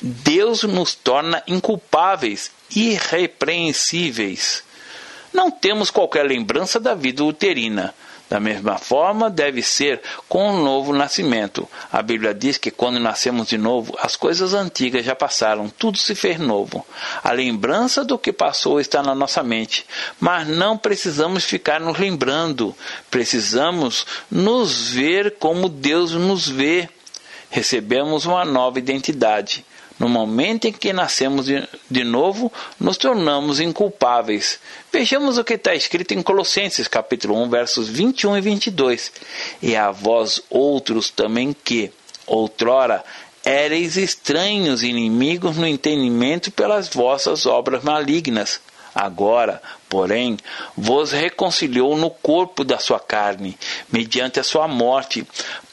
Deus 0.01 0.63
nos 0.63 0.93
torna 0.93 1.41
inculpáveis, 1.47 2.51
irrepreensíveis. 2.75 4.61
Não 5.31 5.49
temos 5.49 5.89
qualquer 5.89 6.25
lembrança 6.25 6.81
da 6.81 6.93
vida 6.93 7.23
uterina 7.23 7.95
da 8.31 8.39
mesma 8.39 8.77
forma, 8.77 9.29
deve 9.29 9.61
ser 9.61 10.01
com 10.29 10.53
o 10.53 10.63
novo 10.63 10.93
nascimento. 10.93 11.67
A 11.91 12.01
Bíblia 12.01 12.33
diz 12.33 12.57
que 12.57 12.71
quando 12.71 12.97
nascemos 12.97 13.49
de 13.49 13.57
novo, 13.57 13.93
as 14.01 14.15
coisas 14.15 14.53
antigas 14.53 15.03
já 15.03 15.13
passaram, 15.13 15.67
tudo 15.67 15.97
se 15.97 16.15
fez 16.15 16.39
novo. 16.39 16.85
A 17.21 17.33
lembrança 17.33 18.05
do 18.05 18.17
que 18.17 18.31
passou 18.31 18.79
está 18.79 19.03
na 19.03 19.13
nossa 19.13 19.43
mente, 19.43 19.85
mas 20.17 20.47
não 20.47 20.77
precisamos 20.77 21.43
ficar 21.43 21.81
nos 21.81 21.99
lembrando. 21.99 22.73
Precisamos 23.09 24.05
nos 24.31 24.87
ver 24.87 25.35
como 25.37 25.67
Deus 25.67 26.13
nos 26.13 26.47
vê. 26.47 26.87
Recebemos 27.49 28.25
uma 28.25 28.45
nova 28.45 28.79
identidade. 28.79 29.65
No 30.01 30.09
momento 30.09 30.65
em 30.67 30.71
que 30.71 30.91
nascemos 30.91 31.45
de, 31.45 32.03
novo, 32.03 32.51
nos 32.79 32.97
tornamos 32.97 33.59
inculpáveis. 33.59 34.59
Vejamos 34.91 35.37
o 35.37 35.43
que 35.43 35.53
está 35.53 35.75
escrito 35.75 36.15
em 36.15 36.23
Colossenses 36.23 36.87
capítulo 36.87 37.39
1, 37.43 37.49
versos 37.51 37.87
21 37.87 38.35
e 38.39 38.41
22. 38.41 39.11
E 39.61 39.75
a 39.75 39.91
vós 39.91 40.41
outros 40.49 41.11
também 41.11 41.53
que, 41.53 41.91
outrora, 42.25 43.05
éreis 43.45 43.95
estranhos 43.95 44.81
inimigos 44.81 45.55
no 45.55 45.67
entendimento 45.67 46.49
pelas 46.49 46.89
vossas 46.89 47.45
obras 47.45 47.83
malignas. 47.83 48.59
Agora, 48.95 49.61
porém, 49.87 50.35
vos 50.75 51.11
reconciliou 51.11 51.95
no 51.95 52.09
corpo 52.09 52.63
da 52.63 52.79
sua 52.79 52.99
carne, 52.99 53.55
mediante 53.91 54.39
a 54.39 54.43
sua 54.43 54.67
morte, 54.67 55.23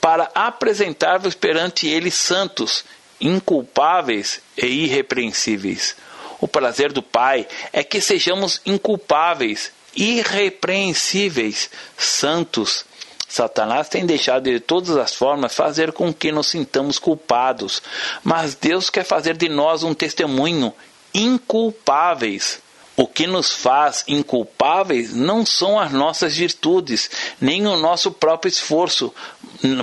para 0.02 0.30
apresentar-vos 0.34 1.34
perante 1.34 1.88
ele 1.88 2.10
santos 2.10 2.84
inculpáveis 3.20 4.40
e 4.56 4.66
irrepreensíveis. 4.66 5.96
O 6.40 6.46
prazer 6.46 6.92
do 6.92 7.02
Pai 7.02 7.46
é 7.72 7.82
que 7.82 8.00
sejamos 8.00 8.60
inculpáveis 8.64 9.72
irrepreensíveis, 9.96 11.68
santos. 11.96 12.84
Satanás 13.28 13.88
tem 13.88 14.06
deixado 14.06 14.44
de 14.44 14.60
todas 14.60 14.96
as 14.96 15.14
formas 15.14 15.54
fazer 15.54 15.92
com 15.92 16.14
que 16.14 16.32
nos 16.32 16.46
sintamos 16.48 16.98
culpados, 16.98 17.82
mas 18.22 18.54
Deus 18.54 18.88
quer 18.88 19.04
fazer 19.04 19.36
de 19.36 19.48
nós 19.48 19.82
um 19.82 19.92
testemunho 19.92 20.72
inculpáveis. 21.12 22.60
O 22.96 23.06
que 23.06 23.28
nos 23.28 23.52
faz 23.52 24.02
inculpáveis 24.08 25.14
não 25.14 25.46
são 25.46 25.78
as 25.78 25.92
nossas 25.92 26.36
virtudes, 26.36 27.08
nem 27.40 27.64
o 27.66 27.76
nosso 27.76 28.10
próprio 28.10 28.48
esforço, 28.48 29.14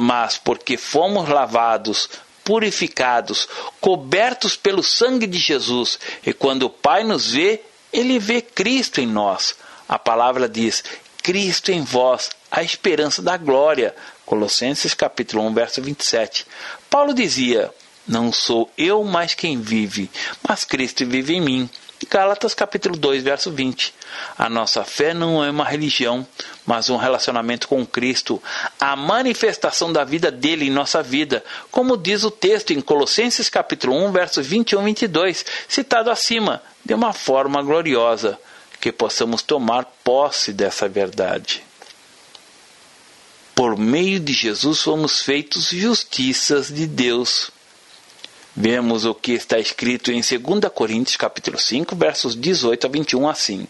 mas 0.01 0.37
porque 0.37 0.75
fomos 0.75 1.29
lavados, 1.29 2.09
purificados, 2.45 3.49
cobertos 3.81 4.55
pelo 4.55 4.83
sangue 4.83 5.27
de 5.27 5.39
Jesus, 5.39 5.99
e 6.25 6.31
quando 6.31 6.63
o 6.63 6.69
Pai 6.69 7.03
nos 7.03 7.31
vê, 7.31 7.61
ele 7.91 8.19
vê 8.19 8.39
Cristo 8.41 9.01
em 9.01 9.07
nós. 9.07 9.55
A 9.89 9.99
palavra 9.99 10.47
diz: 10.47 10.83
Cristo 11.21 11.71
em 11.71 11.81
vós, 11.81 12.29
a 12.49 12.63
esperança 12.63 13.21
da 13.21 13.35
glória. 13.35 13.93
Colossenses 14.25 14.93
capítulo 14.93 15.43
1, 15.47 15.53
verso 15.53 15.81
27. 15.81 16.45
Paulo 16.89 17.13
dizia: 17.13 17.73
Não 18.07 18.31
sou 18.31 18.71
eu 18.77 19.03
mais 19.03 19.33
quem 19.33 19.59
vive, 19.59 20.09
mas 20.47 20.63
Cristo 20.63 21.05
vive 21.05 21.33
em 21.33 21.41
mim. 21.41 21.69
Gálatas 22.09 22.53
capítulo 22.53 22.97
2, 22.97 23.23
verso 23.23 23.51
20. 23.51 23.93
A 24.37 24.49
nossa 24.49 24.83
fé 24.83 25.13
não 25.13 25.43
é 25.43 25.49
uma 25.49 25.63
religião, 25.63 26.27
mas 26.65 26.89
um 26.89 26.97
relacionamento 26.97 27.67
com 27.67 27.85
Cristo, 27.85 28.41
a 28.79 28.95
manifestação 28.95 29.91
da 29.91 30.03
vida 30.03 30.29
dele 30.29 30.65
em 30.65 30.69
nossa 30.69 31.01
vida, 31.01 31.43
como 31.71 31.97
diz 31.97 32.23
o 32.23 32.31
texto 32.31 32.71
em 32.71 32.81
Colossenses 32.81 33.49
capítulo 33.49 33.95
1, 34.07 34.11
versos 34.11 34.45
21 34.45 34.81
e 34.81 34.85
22, 34.85 35.45
citado 35.67 36.11
acima, 36.11 36.61
de 36.83 36.93
uma 36.93 37.13
forma 37.13 37.61
gloriosa, 37.61 38.37
que 38.79 38.91
possamos 38.91 39.41
tomar 39.41 39.85
posse 40.03 40.51
dessa 40.51 40.87
verdade. 40.87 41.63
Por 43.55 43.77
meio 43.77 44.19
de 44.19 44.33
Jesus 44.33 44.81
fomos 44.81 45.21
feitos 45.21 45.69
justiças 45.69 46.67
de 46.67 46.85
Deus 46.85 47.49
Vemos 48.57 49.03
o 49.03 49.13
que 49.13 49.33
está 49.33 49.59
escrito 49.59 50.13
em 50.13 50.21
2 50.21 50.71
Coríntios 50.73 51.17
capítulo 51.17 51.57
5, 51.57 51.93
versos 51.93 52.39
18 52.39 52.87
a 52.87 52.89
21 52.89 53.27
assim: 53.27 53.67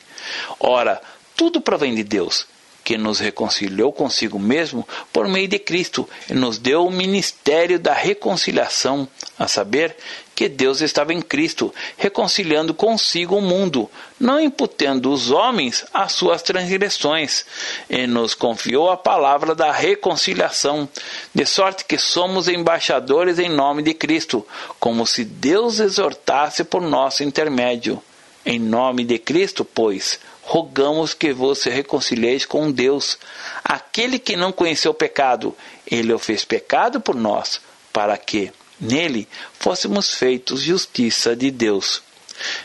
Ora, 0.59 1.01
tudo 1.35 1.59
provém 1.59 1.95
de 1.95 2.03
Deus, 2.03 2.45
que 2.83 2.95
nos 2.95 3.17
reconciliou 3.17 3.91
consigo 3.91 4.37
mesmo 4.37 4.87
por 5.11 5.27
meio 5.27 5.47
de 5.47 5.57
Cristo 5.57 6.07
e 6.29 6.35
nos 6.35 6.59
deu 6.59 6.85
o 6.85 6.91
ministério 6.91 7.79
da 7.79 7.93
reconciliação, 7.93 9.07
a 9.39 9.47
saber, 9.47 9.97
que 10.35 10.49
Deus 10.49 10.81
estava 10.81 11.13
em 11.13 11.21
Cristo, 11.21 11.73
reconciliando 11.95 12.73
consigo 12.73 13.37
o 13.37 13.41
mundo, 13.41 13.89
não 14.19 14.39
imputando 14.39 15.11
os 15.11 15.31
homens 15.31 15.85
as 15.93 16.11
suas 16.11 16.41
transgressões, 16.41 17.45
e 17.89 18.05
nos 18.05 18.33
confiou 18.33 18.91
a 18.91 18.97
palavra 18.97 19.55
da 19.55 19.71
reconciliação, 19.71 20.89
de 21.33 21.45
sorte 21.45 21.85
que 21.85 21.97
somos 21.97 22.49
embaixadores 22.49 23.39
em 23.39 23.49
nome 23.49 23.81
de 23.81 23.93
Cristo, 23.93 24.45
como 24.79 25.07
se 25.07 25.23
Deus 25.23 25.79
exortasse 25.79 26.65
por 26.65 26.81
nosso 26.81 27.23
intermédio. 27.23 28.03
Em 28.45 28.59
nome 28.59 29.03
de 29.03 29.17
Cristo, 29.17 29.65
pois, 29.65 30.19
rogamos 30.43 31.13
que 31.13 31.33
vos 31.33 31.63
reconcilieis 31.63 32.45
com 32.45 32.71
Deus. 32.71 33.17
Aquele 33.63 34.19
que 34.19 34.35
não 34.35 34.51
conheceu 34.51 34.91
o 34.91 34.95
pecado, 34.95 35.55
ele 35.89 36.13
o 36.13 36.19
fez 36.19 36.45
pecado 36.45 37.01
por 37.01 37.15
nós, 37.15 37.59
para 37.91 38.15
que, 38.17 38.51
nele, 38.79 39.27
fôssemos 39.59 40.13
feitos 40.13 40.61
justiça 40.61 41.35
de 41.35 41.51
Deus. 41.51 42.01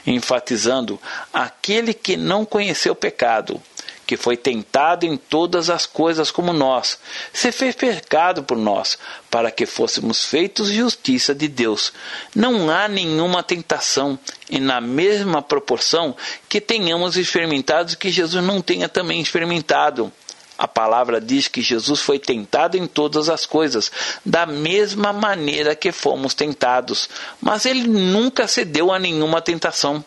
Enfatizando 0.07 1.00
aquele 1.33 1.95
que 1.95 2.17
não 2.17 2.45
conheceu 2.45 2.95
pecado, 2.95 3.62
que 4.11 4.17
foi 4.17 4.37
tentado 4.37 5.07
em 5.07 5.17
todas 5.17 5.71
as 5.71 5.87
coisas 5.87 6.33
como 6.33 6.52
nós, 6.52 6.99
se 7.33 7.52
fez 7.52 7.76
pecado 7.76 8.43
por 8.43 8.59
nós, 8.59 8.99
para 9.31 9.52
que 9.52 9.64
fôssemos 9.64 10.25
feitos 10.25 10.69
justiça 10.69 11.33
de 11.33 11.47
Deus. 11.47 11.93
Não 12.35 12.69
há 12.69 12.88
nenhuma 12.88 13.40
tentação, 13.40 14.19
e 14.50 14.59
na 14.59 14.81
mesma 14.81 15.40
proporção 15.40 16.17
que 16.49 16.61
tenhamos 16.61 17.17
experimentado 17.17 17.97
que 17.97 18.11
Jesus 18.11 18.45
não 18.45 18.61
tenha 18.61 18.88
também 18.88 19.21
experimentado. 19.21 20.12
A 20.61 20.69
palavra 20.69 21.23
diz 21.23 21.49
que 21.49 21.62
Jesus 21.62 22.02
foi 22.02 22.19
tentado 22.19 22.76
em 22.76 22.87
todas 22.87 23.31
as 23.31 23.47
coisas, 23.47 23.90
da 24.26 24.45
mesma 24.45 25.11
maneira 25.11 25.75
que 25.75 25.90
fomos 25.90 26.35
tentados, 26.35 27.09
mas 27.40 27.64
ele 27.64 27.88
nunca 27.88 28.47
cedeu 28.47 28.93
a 28.93 28.99
nenhuma 28.99 29.40
tentação 29.40 30.05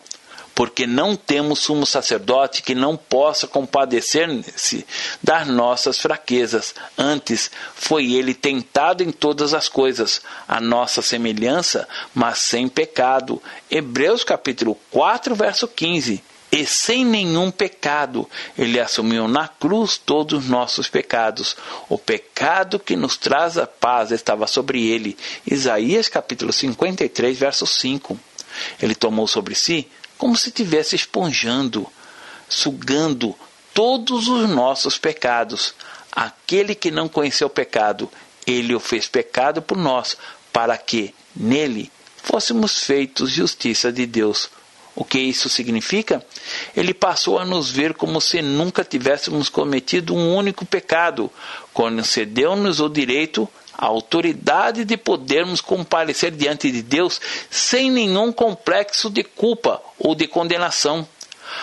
porque 0.54 0.86
não 0.86 1.16
temos 1.16 1.58
sumo 1.58 1.84
sacerdote 1.84 2.62
que 2.62 2.72
não 2.72 2.96
possa 2.96 3.48
compadecer-se 3.48 4.86
das 5.20 5.48
nossas 5.48 5.98
fraquezas. 5.98 6.72
Antes 6.96 7.50
foi 7.74 8.12
ele 8.12 8.32
tentado 8.32 9.02
em 9.02 9.10
todas 9.10 9.52
as 9.54 9.68
coisas, 9.68 10.22
a 10.46 10.60
nossa 10.60 11.02
semelhança, 11.02 11.88
mas 12.14 12.42
sem 12.42 12.68
pecado. 12.68 13.42
Hebreus 13.68 14.22
capítulo 14.22 14.78
4, 14.92 15.34
verso 15.34 15.66
15 15.66 16.22
e 16.54 16.64
sem 16.64 17.04
nenhum 17.04 17.50
pecado. 17.50 18.30
Ele 18.56 18.78
assumiu 18.78 19.26
na 19.26 19.48
cruz 19.48 19.98
todos 19.98 20.44
os 20.44 20.48
nossos 20.48 20.88
pecados. 20.88 21.56
O 21.88 21.98
pecado 21.98 22.78
que 22.78 22.94
nos 22.94 23.16
traz 23.16 23.58
a 23.58 23.66
paz 23.66 24.12
estava 24.12 24.46
sobre 24.46 24.86
ele. 24.86 25.18
Isaías 25.44 26.08
capítulo 26.08 26.52
53, 26.52 27.36
verso 27.36 27.66
5. 27.66 28.16
Ele 28.80 28.94
tomou 28.94 29.26
sobre 29.26 29.56
si 29.56 29.88
como 30.16 30.36
se 30.36 30.48
estivesse 30.48 30.94
esponjando, 30.94 31.88
sugando 32.48 33.34
todos 33.74 34.28
os 34.28 34.48
nossos 34.48 34.96
pecados. 34.96 35.74
Aquele 36.12 36.76
que 36.76 36.92
não 36.92 37.08
conheceu 37.08 37.50
pecado, 37.50 38.08
ele 38.46 38.76
o 38.76 38.80
fez 38.80 39.08
pecado 39.08 39.60
por 39.60 39.76
nós, 39.76 40.16
para 40.52 40.78
que 40.78 41.12
nele 41.34 41.90
fôssemos 42.22 42.78
feitos 42.78 43.32
justiça 43.32 43.92
de 43.92 44.06
Deus. 44.06 44.48
O 44.96 45.04
que 45.04 45.18
isso 45.18 45.48
significa? 45.48 46.24
Ele 46.76 46.94
passou 46.94 47.38
a 47.38 47.44
nos 47.44 47.70
ver 47.70 47.94
como 47.94 48.20
se 48.20 48.40
nunca 48.40 48.84
tivéssemos 48.84 49.48
cometido 49.48 50.14
um 50.14 50.34
único 50.36 50.64
pecado, 50.64 51.30
concedeu-nos 51.72 52.80
o 52.80 52.88
direito 52.88 53.48
a 53.76 53.86
autoridade 53.86 54.84
de 54.84 54.96
podermos 54.96 55.60
comparecer 55.60 56.30
diante 56.30 56.70
de 56.70 56.80
Deus 56.80 57.20
sem 57.50 57.90
nenhum 57.90 58.32
complexo 58.32 59.10
de 59.10 59.24
culpa 59.24 59.82
ou 59.98 60.14
de 60.14 60.28
condenação. 60.28 61.06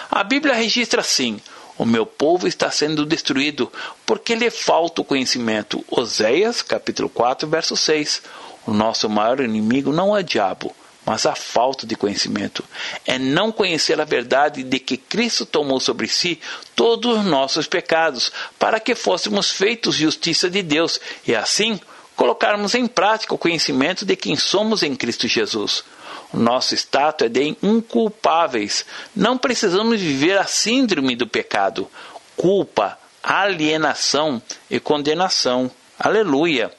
A 0.09 0.23
Bíblia 0.23 0.53
registra 0.53 0.99
assim: 0.99 1.39
o 1.77 1.85
meu 1.85 2.05
povo 2.05 2.47
está 2.47 2.69
sendo 2.69 3.05
destruído 3.05 3.71
porque 4.05 4.35
lhe 4.35 4.49
falta 4.49 5.01
o 5.01 5.05
conhecimento. 5.05 5.83
Oséias, 5.89 6.61
capítulo 6.61 7.09
4, 7.09 7.47
verso 7.47 7.77
6. 7.77 8.21
O 8.67 8.73
nosso 8.73 9.09
maior 9.09 9.39
inimigo 9.39 9.91
não 9.91 10.15
é 10.15 10.19
o 10.19 10.23
diabo, 10.23 10.75
mas 11.11 11.25
a 11.25 11.35
falta 11.35 11.85
de 11.85 11.93
conhecimento. 11.93 12.63
É 13.05 13.19
não 13.19 13.51
conhecer 13.51 13.99
a 13.99 14.05
verdade 14.05 14.63
de 14.63 14.79
que 14.79 14.95
Cristo 14.95 15.45
tomou 15.45 15.77
sobre 15.77 16.07
si 16.07 16.39
todos 16.73 17.17
os 17.17 17.25
nossos 17.25 17.67
pecados, 17.67 18.31
para 18.57 18.79
que 18.79 18.95
fôssemos 18.95 19.51
feitos 19.51 19.95
justiça 19.95 20.49
de 20.49 20.63
Deus, 20.63 21.01
e 21.27 21.35
assim 21.35 21.77
colocarmos 22.15 22.75
em 22.75 22.87
prática 22.87 23.35
o 23.35 23.37
conhecimento 23.37 24.05
de 24.05 24.15
quem 24.15 24.37
somos 24.37 24.83
em 24.83 24.95
Cristo 24.95 25.27
Jesus. 25.27 25.83
O 26.31 26.37
nosso 26.37 26.73
status 26.75 27.25
é 27.25 27.29
de 27.29 27.57
inculpáveis. 27.61 28.85
Não 29.13 29.37
precisamos 29.37 29.99
viver 29.99 30.37
a 30.37 30.45
síndrome 30.45 31.17
do 31.17 31.27
pecado, 31.27 31.91
culpa, 32.37 32.97
alienação 33.21 34.41
e 34.69 34.79
condenação. 34.79 35.69
Aleluia! 35.99 36.71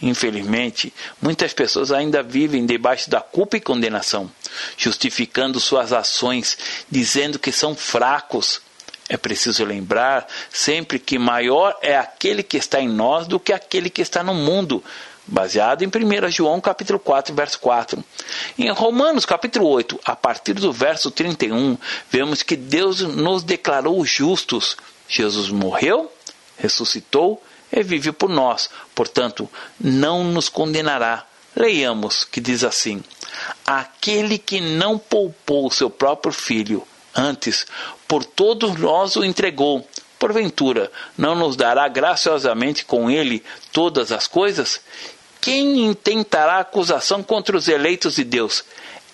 Infelizmente, 0.00 0.92
muitas 1.20 1.52
pessoas 1.52 1.90
ainda 1.90 2.22
vivem 2.22 2.66
debaixo 2.66 3.10
da 3.10 3.20
culpa 3.20 3.56
e 3.56 3.60
condenação, 3.60 4.30
justificando 4.76 5.60
suas 5.60 5.92
ações, 5.92 6.56
dizendo 6.90 7.38
que 7.38 7.52
são 7.52 7.74
fracos, 7.74 8.60
é 9.08 9.16
preciso 9.16 9.64
lembrar 9.64 10.26
sempre 10.50 10.98
que 10.98 11.18
maior 11.18 11.76
é 11.80 11.96
aquele 11.96 12.42
que 12.42 12.56
está 12.56 12.80
em 12.80 12.88
nós 12.88 13.28
do 13.28 13.38
que 13.38 13.52
aquele 13.52 13.88
que 13.88 14.02
está 14.02 14.22
no 14.22 14.34
mundo, 14.34 14.82
baseado 15.24 15.82
em 15.82 15.86
1 15.86 16.30
João 16.30 16.60
capítulo 16.60 16.98
4, 16.98 17.32
verso 17.32 17.60
4. 17.60 18.04
Em 18.58 18.68
Romanos 18.70 19.24
capítulo 19.24 19.68
8, 19.68 20.00
a 20.04 20.16
partir 20.16 20.54
do 20.54 20.72
verso 20.72 21.10
31, 21.10 21.78
vemos 22.10 22.42
que 22.42 22.56
Deus 22.56 23.00
nos 23.00 23.44
declarou 23.44 24.04
justos. 24.04 24.76
Jesus 25.08 25.50
morreu, 25.50 26.12
ressuscitou 26.56 27.40
e 27.72 27.82
vive 27.82 28.12
por 28.12 28.28
nós, 28.28 28.70
portanto, 28.94 29.48
não 29.80 30.24
nos 30.24 30.48
condenará. 30.48 31.24
Leiamos 31.54 32.24
que 32.24 32.40
diz 32.40 32.62
assim: 32.64 33.02
Aquele 33.66 34.38
que 34.38 34.60
não 34.60 34.98
poupou 34.98 35.70
seu 35.70 35.88
próprio 35.88 36.32
filho, 36.32 36.86
Antes, 37.16 37.66
por 38.06 38.22
todos 38.24 38.78
nós 38.78 39.16
o 39.16 39.24
entregou. 39.24 39.88
Porventura, 40.18 40.92
não 41.16 41.34
nos 41.34 41.56
dará 41.56 41.88
graciosamente 41.88 42.84
com 42.84 43.10
ele 43.10 43.42
todas 43.72 44.12
as 44.12 44.26
coisas? 44.26 44.80
Quem 45.40 45.86
intentará 45.86 46.58
acusação 46.58 47.22
contra 47.22 47.56
os 47.56 47.68
eleitos 47.68 48.16
de 48.16 48.24
Deus? 48.24 48.64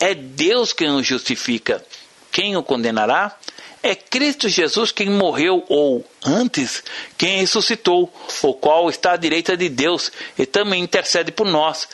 É 0.01 0.15
Deus 0.15 0.73
quem 0.73 0.91
o 0.91 1.03
justifica. 1.03 1.85
Quem 2.33 2.57
o 2.57 2.63
condenará? 2.63 3.37
É 3.83 3.97
Cristo 3.97 4.49
Jesus 4.49 4.93
quem 4.93 5.11
morreu, 5.11 5.65
ou, 5.69 6.05
antes, 6.25 6.85
quem 7.19 7.41
ressuscitou, 7.41 8.13
o 8.43 8.55
qual 8.55 8.89
está 8.89 9.13
à 9.13 9.17
direita 9.17 9.57
de 9.57 9.69
Deus 9.69 10.13
e 10.39 10.47
também 10.47 10.83
intercede 10.83 11.33
por 11.33 11.47
nós. 11.47 11.89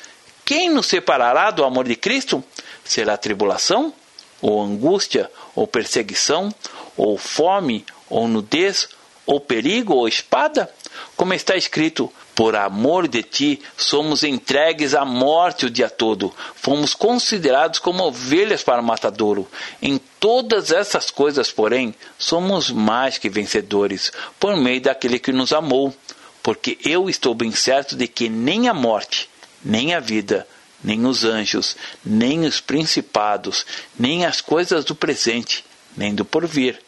Quem 0.45 0.69
nos 0.69 0.87
separará 0.87 1.51
do 1.51 1.65
amor 1.65 1.89
de 1.89 1.97
Cristo? 1.97 2.45
Será 2.85 3.17
tribulação, 3.17 3.93
ou 4.41 4.63
angústia, 4.63 5.31
ou 5.55 5.67
perseguição, 5.67 6.55
ou 6.97 7.17
fome, 7.17 7.87
ou 8.11 8.29
nudez, 8.29 8.89
ou 9.27 9.41
perigo, 9.41 9.95
ou 9.95 10.07
espada? 10.07 10.71
Como 11.17 11.33
está 11.33 11.57
escrito: 11.57 12.13
Por 12.39 12.55
amor 12.55 13.09
de 13.09 13.21
ti 13.21 13.61
somos 13.77 14.23
entregues 14.23 14.95
à 14.95 15.05
morte 15.05 15.67
o 15.67 15.71
dia 15.71 15.91
todo, 15.91 16.33
fomos 16.55 16.95
considerados 16.95 17.81
como 17.81 18.05
ovelhas 18.05 18.63
para 18.63 18.81
o 18.81 18.85
matadouro. 18.85 19.49
Em 19.83 19.99
todas 20.21 20.71
essas 20.71 21.11
coisas, 21.11 21.51
porém, 21.51 21.93
somos 22.17 22.71
mais 22.71 23.19
que 23.19 23.29
vencedores, 23.29 24.13
por 24.39 24.57
meio 24.57 24.81
daquele 24.81 25.19
que 25.19 25.33
nos 25.33 25.53
amou. 25.53 25.93
Porque 26.41 26.79
eu 26.85 27.11
estou 27.11 27.35
bem 27.35 27.51
certo 27.51 27.97
de 27.97 28.07
que 28.07 28.29
nem 28.29 28.69
a 28.69 28.73
morte, 28.73 29.29
nem 29.65 29.93
a 29.93 29.99
vida, 29.99 30.47
nem 30.81 31.07
os 31.07 31.25
anjos, 31.25 31.77
nem 32.05 32.47
os 32.47 32.61
principados, 32.61 33.67
nem 33.99 34.25
as 34.25 34.41
coisas 34.41 34.85
do 34.85 34.95
presente, 34.95 35.65
nem 35.97 36.15
do 36.15 36.25
porvir, 36.25 36.79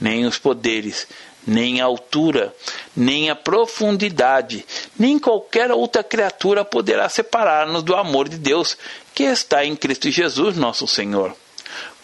nem 0.00 0.26
os 0.26 0.36
poderes, 0.36 1.06
nem 1.46 1.80
a 1.80 1.84
altura, 1.84 2.54
nem 2.94 3.30
a 3.30 3.36
profundidade, 3.36 4.66
nem 4.98 5.18
qualquer 5.18 5.70
outra 5.70 6.02
criatura 6.02 6.64
poderá 6.64 7.08
separar-nos 7.08 7.82
do 7.82 7.94
amor 7.94 8.28
de 8.28 8.36
Deus 8.36 8.76
que 9.14 9.22
está 9.22 9.64
em 9.64 9.76
Cristo 9.76 10.10
Jesus, 10.10 10.56
nosso 10.56 10.86
Senhor. 10.88 11.34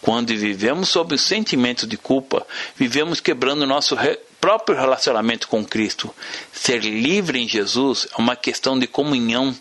Quando 0.01 0.27
vivemos 0.35 0.89
sob 0.89 1.15
o 1.15 1.19
sentimento 1.19 1.87
de 1.87 1.97
culpa, 1.97 2.45
vivemos 2.75 3.19
quebrando 3.19 3.65
nosso 3.65 3.95
re 3.95 4.17
próprio 4.39 4.77
relacionamento 4.77 5.47
com 5.47 5.63
Cristo. 5.63 6.13
Ser 6.51 6.79
livre 6.79 7.39
em 7.39 7.47
Jesus 7.47 8.09
é 8.11 8.21
uma 8.21 8.35
questão 8.35 8.77
de 8.77 8.85
comunhão 8.85 9.55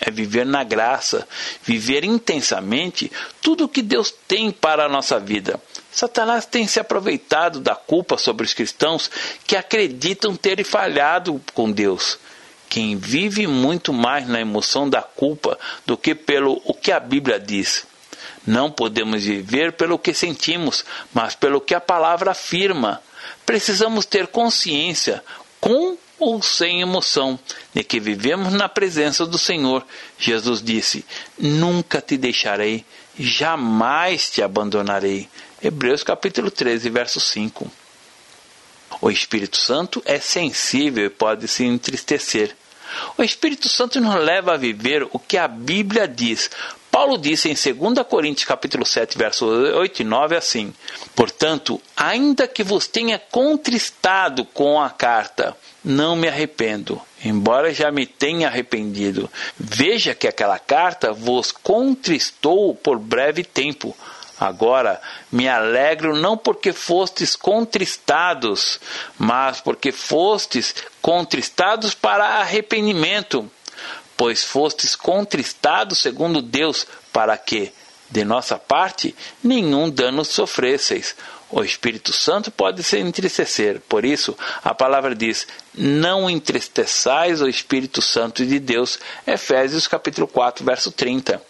é 0.00 0.10
viver 0.10 0.44
na 0.44 0.64
graça, 0.64 1.26
viver 1.62 2.04
intensamente 2.04 3.10
tudo 3.40 3.64
o 3.64 3.68
que 3.68 3.80
Deus 3.80 4.12
tem 4.26 4.50
para 4.50 4.84
a 4.84 4.88
nossa 4.88 5.18
vida. 5.18 5.60
Satanás 5.94 6.44
tem 6.44 6.66
se 6.66 6.80
aproveitado 6.80 7.60
da 7.60 7.76
culpa 7.76 8.18
sobre 8.18 8.44
os 8.44 8.52
cristãos 8.52 9.08
que 9.46 9.54
acreditam 9.54 10.34
terem 10.34 10.64
falhado 10.64 11.40
com 11.54 11.70
Deus. 11.70 12.18
Quem 12.68 12.96
vive 12.96 13.46
muito 13.46 13.92
mais 13.92 14.26
na 14.26 14.40
emoção 14.40 14.90
da 14.90 15.00
culpa 15.00 15.56
do 15.86 15.96
que 15.96 16.12
pelo 16.12 16.60
o 16.64 16.74
que 16.74 16.90
a 16.90 16.98
Bíblia 16.98 17.38
diz. 17.38 17.86
Não 18.44 18.72
podemos 18.72 19.22
viver 19.22 19.74
pelo 19.74 19.96
que 19.96 20.12
sentimos, 20.12 20.84
mas 21.12 21.36
pelo 21.36 21.60
que 21.60 21.76
a 21.76 21.80
palavra 21.80 22.32
afirma. 22.32 23.00
Precisamos 23.46 24.04
ter 24.04 24.26
consciência, 24.26 25.22
com 25.60 25.96
ou 26.18 26.42
sem 26.42 26.80
emoção, 26.80 27.38
de 27.72 27.84
que 27.84 28.00
vivemos 28.00 28.52
na 28.52 28.68
presença 28.68 29.24
do 29.24 29.38
Senhor. 29.38 29.86
Jesus 30.18 30.60
disse: 30.60 31.04
Nunca 31.38 32.00
te 32.00 32.16
deixarei, 32.16 32.84
jamais 33.16 34.28
te 34.28 34.42
abandonarei. 34.42 35.28
Hebreus 35.64 36.02
capítulo 36.02 36.50
13, 36.50 36.90
verso 36.90 37.18
5. 37.18 37.72
O 39.00 39.10
Espírito 39.10 39.56
Santo 39.56 40.02
é 40.04 40.20
sensível 40.20 41.06
e 41.06 41.08
pode 41.08 41.48
se 41.48 41.64
entristecer. 41.64 42.54
O 43.16 43.22
Espírito 43.22 43.70
Santo 43.70 43.98
nos 43.98 44.14
leva 44.14 44.52
a 44.52 44.58
viver 44.58 45.08
o 45.10 45.18
que 45.18 45.38
a 45.38 45.48
Bíblia 45.48 46.06
diz. 46.06 46.50
Paulo 46.90 47.16
disse 47.16 47.48
em 47.48 47.54
2 47.54 48.06
Coríntios 48.06 48.46
capítulo 48.46 48.84
7, 48.84 49.16
verso 49.16 49.46
8 49.46 50.02
e 50.02 50.04
9 50.04 50.36
assim: 50.36 50.74
Portanto, 51.16 51.80
ainda 51.96 52.46
que 52.46 52.62
vos 52.62 52.86
tenha 52.86 53.18
contristado 53.18 54.44
com 54.44 54.78
a 54.78 54.90
carta, 54.90 55.56
não 55.82 56.14
me 56.14 56.28
arrependo, 56.28 57.00
embora 57.24 57.72
já 57.72 57.90
me 57.90 58.04
tenha 58.04 58.48
arrependido. 58.48 59.30
Veja 59.58 60.14
que 60.14 60.28
aquela 60.28 60.58
carta 60.58 61.10
vos 61.10 61.50
contristou 61.50 62.74
por 62.74 62.98
breve 62.98 63.42
tempo. 63.42 63.96
Agora 64.44 65.00
me 65.32 65.48
alegro 65.48 66.14
não 66.14 66.36
porque 66.36 66.70
fostes 66.70 67.34
contristados, 67.34 68.78
mas 69.18 69.58
porque 69.58 69.90
fostes 69.90 70.74
contristados 71.00 71.94
para 71.94 72.40
arrependimento, 72.40 73.50
pois 74.14 74.44
fostes 74.44 74.94
contristados 74.94 76.00
segundo 76.00 76.42
Deus, 76.42 76.86
para 77.10 77.38
que, 77.38 77.72
de 78.10 78.22
nossa 78.22 78.58
parte, 78.58 79.16
nenhum 79.42 79.88
dano 79.88 80.22
sofresseis 80.26 81.16
o 81.50 81.62
Espírito 81.62 82.12
Santo 82.12 82.50
pode 82.50 82.82
se 82.82 82.98
entristecer. 82.98 83.80
Por 83.88 84.04
isso, 84.04 84.36
a 84.62 84.74
palavra 84.74 85.14
diz: 85.14 85.46
Não 85.72 86.28
entristeçais 86.28 87.40
o 87.40 87.48
Espírito 87.48 88.02
Santo 88.02 88.44
de 88.44 88.58
Deus. 88.58 88.98
Efésios 89.26 89.86
capítulo 89.86 90.26
4, 90.26 90.64
verso 90.64 90.90
30. 90.90 91.40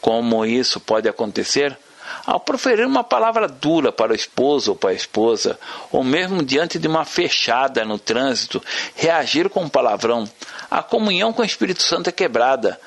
Como 0.00 0.44
isso 0.44 0.80
pode 0.80 1.08
acontecer? 1.08 1.78
Ao 2.24 2.40
proferir 2.40 2.86
uma 2.86 3.04
palavra 3.04 3.48
dura 3.48 3.90
para 3.92 4.12
o 4.12 4.16
esposo 4.16 4.72
ou 4.72 4.76
para 4.76 4.90
a 4.90 4.94
esposa, 4.94 5.58
ou 5.90 6.04
mesmo 6.04 6.42
diante 6.42 6.78
de 6.78 6.88
uma 6.88 7.04
fechada 7.04 7.84
no 7.84 7.98
trânsito, 7.98 8.62
reagir 8.94 9.48
com 9.48 9.64
um 9.64 9.68
palavrão, 9.68 10.28
a 10.70 10.82
comunhão 10.82 11.32
com 11.32 11.42
o 11.42 11.46
Espírito 11.46 11.82
Santo 11.82 12.08
é 12.08 12.12
quebrada 12.12 12.78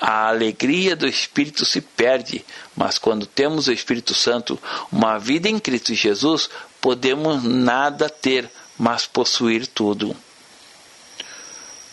a 0.00 0.28
alegria 0.28 0.94
do 0.94 1.08
Espírito 1.08 1.64
se 1.64 1.80
perde, 1.80 2.44
mas 2.76 2.98
quando 2.98 3.26
temos 3.26 3.66
o 3.66 3.72
Espírito 3.72 4.14
Santo, 4.14 4.58
uma 4.92 5.18
vida 5.18 5.48
em 5.48 5.58
Cristo 5.58 5.92
Jesus, 5.92 6.48
podemos 6.80 7.42
nada 7.42 8.08
ter, 8.08 8.48
mas 8.78 9.06
possuir 9.06 9.66
tudo. 9.66 10.16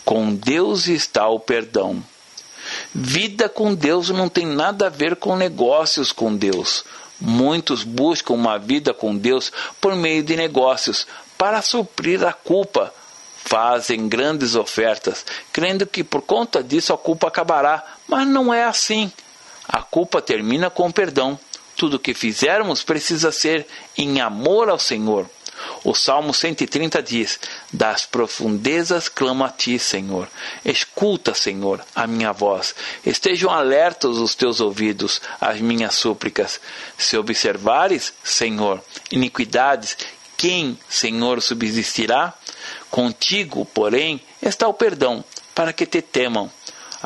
Com 0.04 0.32
Deus 0.32 0.86
está 0.86 1.26
o 1.28 1.40
perdão. 1.40 2.02
Vida 2.98 3.46
com 3.46 3.74
Deus 3.74 4.08
não 4.08 4.26
tem 4.26 4.46
nada 4.46 4.86
a 4.86 4.88
ver 4.88 5.16
com 5.16 5.36
negócios 5.36 6.12
com 6.12 6.34
Deus. 6.34 6.82
Muitos 7.20 7.84
buscam 7.84 8.32
uma 8.32 8.58
vida 8.58 8.94
com 8.94 9.14
Deus 9.14 9.52
por 9.78 9.94
meio 9.94 10.22
de 10.22 10.34
negócios 10.34 11.06
para 11.36 11.60
suprir 11.60 12.24
a 12.24 12.32
culpa 12.32 12.90
fazem 13.46 14.08
grandes 14.08 14.56
ofertas, 14.56 15.26
crendo 15.52 15.86
que 15.86 16.02
por 16.02 16.22
conta 16.22 16.64
disso 16.64 16.92
a 16.94 16.98
culpa 16.98 17.28
acabará, 17.28 17.84
mas 18.08 18.26
não 18.26 18.52
é 18.52 18.64
assim. 18.64 19.12
A 19.68 19.82
culpa 19.82 20.22
termina 20.22 20.70
com 20.70 20.90
perdão. 20.90 21.38
Tudo 21.76 21.96
o 21.96 22.00
que 22.00 22.14
fizermos 22.14 22.82
precisa 22.82 23.30
ser 23.30 23.66
em 23.96 24.22
amor 24.22 24.70
ao 24.70 24.78
Senhor. 24.78 25.28
O 25.84 25.94
Salmo 25.94 26.34
130 26.34 27.02
diz: 27.02 27.38
Das 27.72 28.06
profundezas 28.06 29.08
clamo 29.08 29.44
a 29.44 29.48
ti, 29.48 29.78
Senhor. 29.78 30.28
Escuta, 30.64 31.34
Senhor, 31.34 31.84
a 31.94 32.06
minha 32.06 32.32
voz. 32.32 32.74
Estejam 33.04 33.50
alertos 33.50 34.18
os 34.18 34.34
teus 34.34 34.60
ouvidos 34.60 35.20
às 35.40 35.60
minhas 35.60 35.94
súplicas. 35.94 36.60
Se 36.98 37.16
observares, 37.16 38.12
Senhor, 38.22 38.82
iniquidades, 39.10 39.96
quem, 40.36 40.78
Senhor, 40.88 41.40
subsistirá? 41.40 42.34
Contigo, 42.90 43.64
porém, 43.64 44.20
está 44.42 44.68
o 44.68 44.74
perdão, 44.74 45.24
para 45.54 45.72
que 45.72 45.86
te 45.86 46.02
temam. 46.02 46.50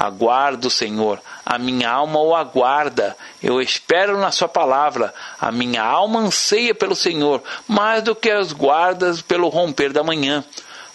Aguardo, 0.01 0.71
Senhor, 0.71 1.21
a 1.45 1.59
minha 1.59 1.91
alma 1.91 2.19
o 2.21 2.35
aguarda, 2.35 3.15
eu 3.43 3.61
espero 3.61 4.17
na 4.17 4.33
Sua 4.33 4.49
palavra, 4.49 5.13
a 5.39 5.53
minha 5.53 5.83
alma 5.83 6.21
anseia 6.21 6.75
pelo 6.75 6.97
Senhor, 6.97 7.43
mais 7.69 8.03
do 8.03 8.15
que 8.15 8.31
as 8.31 8.51
guardas 8.51 9.21
pelo 9.21 9.51
romper 9.51 9.93
da 9.93 10.03
manhã. 10.03 10.43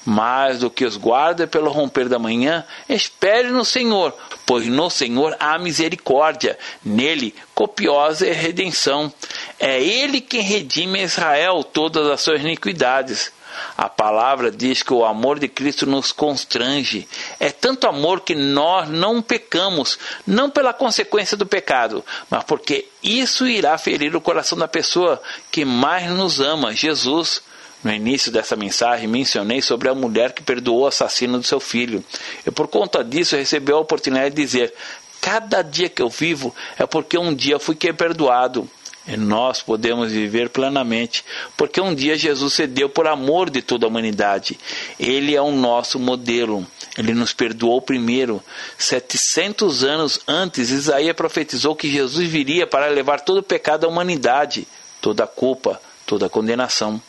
Mais 0.06 0.60
do 0.60 0.70
que 0.70 0.86
os 0.86 0.98
guarda 0.98 1.48
pelo 1.48 1.72
romper 1.72 2.08
da 2.08 2.20
manhã, 2.20 2.63
espere 2.88 3.50
no 3.50 3.65
Senhor, 3.65 4.13
pois 4.46 4.68
no 4.68 4.88
Senhor 4.88 5.36
há 5.39 5.58
misericórdia, 5.58 6.58
nele 6.84 7.34
copiosa 7.56 8.28
é 8.28 8.32
redenção. 8.32 9.12
É 9.60 9.82
Ele 9.82 10.22
quem 10.22 10.41
redime 10.41 11.02
Israel 11.02 11.63
todas 11.63 12.08
as 12.08 12.22
suas 12.22 12.41
iniquidades. 12.41 13.34
A 13.78 13.89
palavra 13.89 14.52
diz 14.52 14.84
que 14.84 14.94
o 14.94 15.06
amor 15.06 15.39
de 15.39 15.48
Cristo 15.48 15.86
nos 15.86 16.12
constrange. 16.12 17.08
É 17.39 17.50
tanto 17.50 17.88
amor 17.88 18.22
que 18.22 18.36
nós 18.36 18.89
não 18.89 19.22
pecamos, 19.22 19.98
não 20.26 20.50
pela 20.50 20.74
consequência 20.74 21.38
do 21.38 21.46
pecado, 21.46 22.04
mas 22.30 22.44
porque 22.44 22.88
isso 23.02 23.48
irá 23.48 23.78
ferir 23.78 24.15
o 24.15 24.22
coração 24.22 24.58
da 24.58 24.68
pessoa 24.68 25.22
que 25.52 25.65
mais 25.65 26.10
nos 26.10 26.39
ama, 26.39 26.74
Jesus. 26.74 27.41
No 27.84 27.92
início 27.92 28.32
dessa 28.32 28.56
mensagem, 28.56 29.08
mencionei 29.08 29.62
sobre 29.62 29.90
a 29.90 29.96
mulher 29.96 30.34
que 30.34 30.42
perdoou 30.42 30.82
o 30.82 30.88
assassino 30.88 31.38
do 31.38 31.46
seu 31.46 31.60
filho. 31.60 32.04
E 32.46 32.52
por 32.52 32.68
conta 32.68 33.04
disso, 33.04 33.36
recebi 33.36 33.72
a 33.72 33.78
oportunidade 33.78 34.34
de 34.34 34.42
dizer: 34.42 34.74
cada 35.22 35.62
dia 35.62 35.90
que 35.90 36.02
eu 36.02 36.10
vivo 36.10 36.54
é 36.78 36.86
porque 36.86 37.18
um 37.18 37.34
dia 37.34 37.60
fui 37.60 37.76
perdoado. 37.76 38.70
E 39.08 39.16
nós 39.16 39.62
podemos 39.62 40.12
viver 40.12 40.50
plenamente, 40.50 41.24
porque 41.56 41.80
um 41.80 41.94
dia 41.94 42.18
Jesus 42.18 42.54
cedeu 42.54 42.90
por 42.90 43.06
amor 43.06 43.52
de 43.52 43.62
toda 43.62 43.86
a 43.86 43.90
humanidade. 43.90 44.60
Ele 45.00 45.36
é 45.36 45.42
o 45.42 45.52
nosso 45.52 46.00
modelo. 46.00 46.66
Ele 46.98 47.14
nos 47.14 47.32
perdoou 47.32 47.80
primeiro. 47.82 48.42
700 48.80 49.84
anos 49.84 50.20
antes, 50.28 50.72
Isaías 50.72 51.16
profetizou 51.16 51.76
que 51.76 51.90
Jesus 51.90 52.28
viria 52.28 52.66
para 52.66 52.88
levar 52.88 53.20
todo 53.22 53.38
o 53.38 53.44
pecado 53.44 53.82
da 53.82 53.88
humanidade, 53.88 54.68
toda 55.00 55.24
a 55.24 55.28
culpa, 55.28 55.80
toda 56.06 56.28
condenação. 56.28 57.00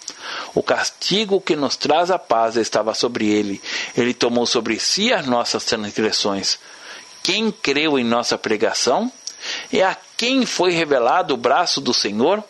O 0.54 0.62
castigo 0.62 1.40
que 1.40 1.56
nos 1.56 1.76
traz 1.76 2.10
a 2.10 2.18
paz 2.18 2.56
estava 2.56 2.94
sobre 2.94 3.28
ele. 3.28 3.60
Ele 3.96 4.14
tomou 4.14 4.46
sobre 4.46 4.78
si 4.78 5.12
as 5.12 5.26
nossas 5.26 5.64
transgressões. 5.64 6.58
Quem 7.22 7.50
creu 7.50 7.98
em 7.98 8.04
nossa 8.04 8.38
pregação? 8.38 9.10
E 9.72 9.82
a 9.82 9.96
quem 10.16 10.46
foi 10.46 10.72
revelado 10.72 11.34
o 11.34 11.36
braço 11.36 11.80
do 11.80 11.92
Senhor? 11.92 12.42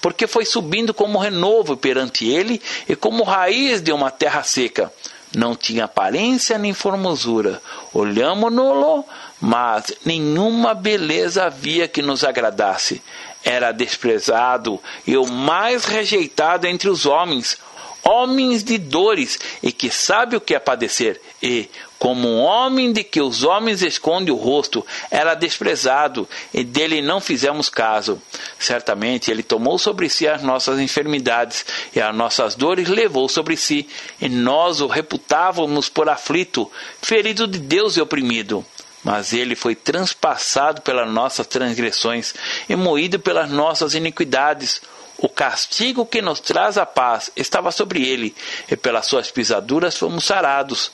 Porque 0.00 0.26
foi 0.26 0.44
subindo 0.44 0.94
como 0.94 1.18
renovo 1.18 1.76
perante 1.76 2.26
ele 2.26 2.60
e 2.88 2.96
como 2.96 3.22
raiz 3.22 3.82
de 3.82 3.92
uma 3.92 4.10
terra 4.10 4.42
seca. 4.42 4.92
Não 5.36 5.54
tinha 5.54 5.84
aparência 5.84 6.56
nem 6.56 6.72
formosura. 6.72 7.60
Olhamo-no, 7.92 9.04
mas 9.38 9.92
nenhuma 10.02 10.72
beleza 10.72 11.44
havia 11.44 11.86
que 11.86 12.00
nos 12.00 12.24
agradasse. 12.24 13.02
Era 13.44 13.70
desprezado 13.70 14.80
e 15.06 15.14
o 15.14 15.26
mais 15.26 15.84
rejeitado 15.84 16.66
entre 16.66 16.88
os 16.88 17.04
homens, 17.04 17.58
homens 18.02 18.64
de 18.64 18.78
dores 18.78 19.38
e 19.62 19.70
que 19.72 19.90
sabe 19.90 20.36
o 20.36 20.40
que 20.40 20.54
é 20.54 20.58
padecer, 20.58 21.20
e, 21.42 21.68
como 21.98 22.28
um 22.28 22.40
homem 22.40 22.92
de 22.92 23.02
que 23.02 23.20
os 23.20 23.42
homens 23.42 23.82
escondem 23.82 24.32
o 24.32 24.36
rosto, 24.36 24.84
era 25.10 25.34
desprezado, 25.34 26.28
e 26.52 26.62
dele 26.62 27.00
não 27.00 27.20
fizemos 27.20 27.68
caso. 27.68 28.20
Certamente 28.58 29.30
ele 29.30 29.42
tomou 29.42 29.78
sobre 29.78 30.08
si 30.08 30.28
as 30.28 30.42
nossas 30.42 30.78
enfermidades, 30.78 31.64
e 31.94 32.00
as 32.00 32.14
nossas 32.14 32.54
dores 32.54 32.88
levou 32.88 33.28
sobre 33.28 33.56
si, 33.56 33.88
e 34.20 34.28
nós 34.28 34.80
o 34.80 34.86
reputávamos 34.86 35.88
por 35.88 36.08
aflito, 36.08 36.70
ferido 37.00 37.46
de 37.46 37.58
Deus 37.58 37.96
e 37.96 38.00
oprimido 38.00 38.64
mas 39.06 39.32
ele 39.32 39.54
foi 39.54 39.76
transpassado 39.76 40.82
pelas 40.82 41.08
nossas 41.08 41.46
transgressões 41.46 42.34
e 42.68 42.74
moído 42.74 43.20
pelas 43.20 43.48
nossas 43.48 43.94
iniquidades. 43.94 44.82
O 45.18 45.28
castigo 45.28 46.04
que 46.04 46.20
nos 46.20 46.40
traz 46.40 46.76
a 46.76 46.84
paz 46.84 47.30
estava 47.36 47.70
sobre 47.70 48.04
ele, 48.04 48.34
e 48.68 48.76
pelas 48.76 49.06
suas 49.06 49.30
pisaduras 49.30 49.96
fomos 49.96 50.24
sarados. 50.24 50.90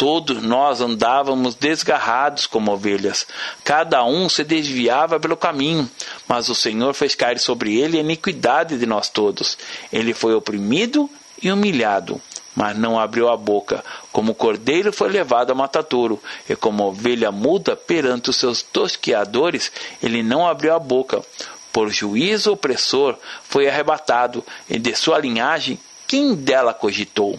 Todos 0.00 0.42
nós 0.42 0.80
andávamos 0.80 1.54
desgarrados 1.54 2.46
como 2.46 2.72
ovelhas, 2.72 3.26
cada 3.62 4.02
um 4.02 4.30
se 4.30 4.42
desviava 4.42 5.20
pelo 5.20 5.36
caminho, 5.36 5.86
mas 6.26 6.48
o 6.48 6.54
Senhor 6.54 6.94
fez 6.94 7.14
cair 7.14 7.38
sobre 7.38 7.78
ele 7.78 7.98
a 7.98 8.00
iniquidade 8.00 8.78
de 8.78 8.86
nós 8.86 9.10
todos. 9.10 9.58
Ele 9.92 10.14
foi 10.14 10.32
oprimido 10.34 11.10
e 11.42 11.52
humilhado, 11.52 12.18
mas 12.56 12.78
não 12.78 12.98
abriu 12.98 13.28
a 13.28 13.36
boca. 13.36 13.84
Como 14.10 14.32
o 14.32 14.34
cordeiro 14.34 14.90
foi 14.90 15.10
levado 15.10 15.50
a 15.50 15.54
matadouro, 15.54 16.18
e 16.48 16.56
como 16.56 16.84
ovelha 16.84 17.30
muda 17.30 17.76
perante 17.76 18.30
os 18.30 18.36
seus 18.36 18.62
tosqueadores, 18.62 19.70
ele 20.02 20.22
não 20.22 20.48
abriu 20.48 20.74
a 20.74 20.78
boca. 20.78 21.22
Por 21.70 21.90
juízo 21.90 22.52
opressor 22.52 23.18
foi 23.44 23.68
arrebatado, 23.68 24.42
e 24.66 24.78
de 24.78 24.94
sua 24.94 25.18
linhagem, 25.18 25.78
quem 26.06 26.34
dela 26.34 26.72
cogitou? 26.72 27.38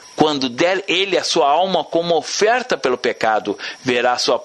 quando 0.21 0.49
der 0.49 0.83
ele 0.87 1.17
a 1.17 1.23
sua 1.23 1.49
alma 1.49 1.83
como 1.83 2.15
oferta 2.15 2.77
pelo 2.77 2.95
pecado, 2.95 3.57
verá 3.81 4.19
sua 4.19 4.37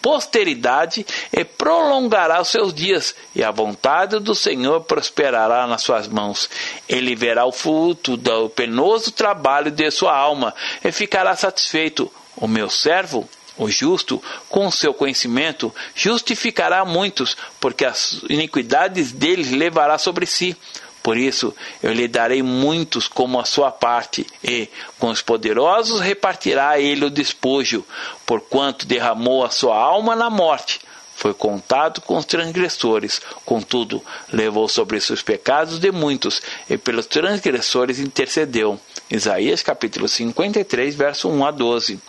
posteridade 0.00 1.04
e 1.32 1.44
prolongará 1.44 2.40
os 2.40 2.46
seus 2.46 2.72
dias, 2.72 3.12
e 3.34 3.42
a 3.42 3.50
vontade 3.50 4.20
do 4.20 4.36
Senhor 4.36 4.82
prosperará 4.82 5.66
nas 5.66 5.82
suas 5.82 6.06
mãos. 6.06 6.48
Ele 6.88 7.16
verá 7.16 7.44
o 7.44 7.50
fruto 7.50 8.16
do 8.16 8.48
penoso 8.50 9.10
trabalho 9.10 9.72
de 9.72 9.90
sua 9.90 10.16
alma 10.16 10.54
e 10.84 10.92
ficará 10.92 11.34
satisfeito. 11.34 12.08
O 12.36 12.46
meu 12.46 12.70
servo 12.70 13.28
o 13.58 13.68
justo, 13.68 14.22
com 14.48 14.70
seu 14.70 14.94
conhecimento, 14.94 15.74
justificará 15.92 16.84
muitos, 16.84 17.36
porque 17.58 17.84
as 17.84 18.22
iniquidades 18.28 19.10
deles 19.10 19.50
levará 19.50 19.98
sobre 19.98 20.24
si. 20.24 20.56
Por 21.02 21.16
isso 21.16 21.54
eu 21.82 21.92
lhe 21.92 22.06
darei 22.06 22.42
muitos 22.42 23.08
como 23.08 23.40
a 23.40 23.44
sua 23.44 23.70
parte, 23.70 24.26
e 24.44 24.68
com 24.98 25.08
os 25.08 25.22
poderosos 25.22 26.00
repartirá 26.00 26.78
ele 26.78 27.04
o 27.06 27.10
despojo, 27.10 27.84
porquanto 28.26 28.86
derramou 28.86 29.44
a 29.44 29.50
sua 29.50 29.76
alma 29.76 30.14
na 30.14 30.28
morte. 30.28 30.80
Foi 31.20 31.34
contado 31.34 32.00
com 32.00 32.16
os 32.16 32.24
transgressores, 32.24 33.20
contudo, 33.44 34.02
levou 34.32 34.66
sobre 34.66 34.98
seus 35.00 35.20
pecados 35.20 35.78
de 35.78 35.92
muitos, 35.92 36.40
e 36.68 36.78
pelos 36.78 37.04
transgressores 37.04 37.98
intercedeu. 37.98 38.80
Isaías 39.10 39.62
capítulo 39.62 40.08
53, 40.08 40.94
verso 40.94 41.28
1 41.28 41.44
a 41.44 41.50
12. 41.50 42.00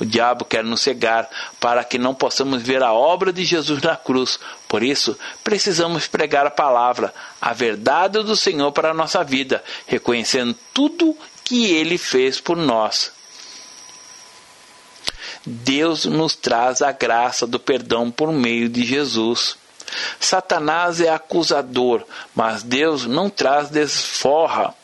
O 0.00 0.04
diabo 0.04 0.44
quer 0.44 0.64
nos 0.64 0.80
cegar 0.80 1.28
para 1.60 1.84
que 1.84 1.98
não 1.98 2.14
possamos 2.14 2.62
ver 2.62 2.82
a 2.82 2.92
obra 2.92 3.32
de 3.32 3.44
Jesus 3.44 3.80
na 3.82 3.96
cruz. 3.96 4.38
Por 4.68 4.82
isso, 4.82 5.18
precisamos 5.44 6.06
pregar 6.06 6.46
a 6.46 6.50
palavra, 6.50 7.12
a 7.40 7.52
verdade 7.52 8.22
do 8.22 8.36
Senhor 8.36 8.72
para 8.72 8.90
a 8.90 8.94
nossa 8.94 9.22
vida, 9.22 9.62
reconhecendo 9.86 10.56
tudo 10.72 11.16
que 11.44 11.66
ele 11.66 11.98
fez 11.98 12.40
por 12.40 12.56
nós. 12.56 13.12
Deus 15.44 16.04
nos 16.04 16.36
traz 16.36 16.82
a 16.82 16.92
graça 16.92 17.46
do 17.46 17.58
perdão 17.58 18.10
por 18.10 18.32
meio 18.32 18.68
de 18.68 18.84
Jesus. 18.84 19.56
Satanás 20.18 21.00
é 21.00 21.10
acusador, 21.10 22.04
mas 22.34 22.62
Deus 22.62 23.06
não 23.06 23.28
traz 23.28 23.68
desforra. 23.68 24.74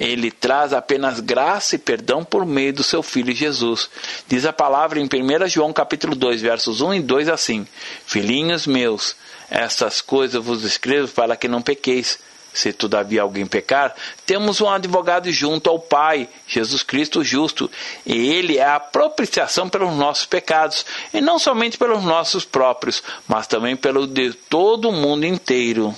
Ele 0.00 0.30
traz 0.30 0.72
apenas 0.72 1.20
graça 1.20 1.76
e 1.76 1.78
perdão 1.78 2.24
por 2.24 2.46
meio 2.46 2.72
do 2.72 2.82
seu 2.82 3.02
Filho 3.02 3.34
Jesus. 3.34 3.90
Diz 4.26 4.46
a 4.46 4.52
palavra 4.52 4.98
em 4.98 5.04
1 5.04 5.46
João 5.46 5.74
capítulo 5.74 6.16
2, 6.16 6.40
versos 6.40 6.80
1 6.80 6.94
e 6.94 7.00
2 7.00 7.28
assim: 7.28 7.66
Filhinhos 8.06 8.66
meus, 8.66 9.14
estas 9.50 10.00
coisas 10.00 10.42
vos 10.42 10.64
escrevo 10.64 11.08
para 11.08 11.36
que 11.36 11.46
não 11.46 11.60
pequeis. 11.60 12.18
Se 12.52 12.72
todavia 12.72 13.22
alguém 13.22 13.46
pecar, 13.46 13.94
temos 14.26 14.60
um 14.60 14.68
advogado 14.68 15.30
junto 15.30 15.70
ao 15.70 15.78
Pai, 15.78 16.28
Jesus 16.48 16.82
Cristo 16.82 17.22
justo, 17.22 17.70
e 18.04 18.12
ele 18.12 18.58
é 18.58 18.64
a 18.64 18.80
propiciação 18.80 19.68
pelos 19.68 19.94
nossos 19.94 20.26
pecados, 20.26 20.84
e 21.14 21.20
não 21.20 21.38
somente 21.38 21.78
pelos 21.78 22.02
nossos 22.02 22.44
próprios, 22.44 23.04
mas 23.28 23.46
também 23.46 23.76
pelo 23.76 24.04
de 24.04 24.32
todo 24.32 24.88
o 24.88 24.92
mundo 24.92 25.24
inteiro. 25.24 25.94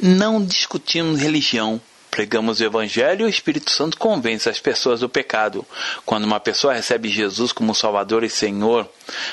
Não 0.00 0.44
discutimos 0.44 1.20
religião, 1.20 1.80
pregamos 2.14 2.60
o 2.60 2.64
Evangelho 2.64 3.22
e 3.22 3.24
o 3.24 3.28
Espírito 3.28 3.72
Santo 3.72 3.98
convence 3.98 4.48
as 4.48 4.60
pessoas 4.60 5.00
do 5.00 5.08
pecado. 5.08 5.66
Quando 6.06 6.22
uma 6.22 6.38
pessoa 6.38 6.72
recebe 6.72 7.08
Jesus 7.08 7.50
como 7.50 7.74
Salvador 7.74 8.22
e 8.22 8.30
Senhor, 8.30 8.88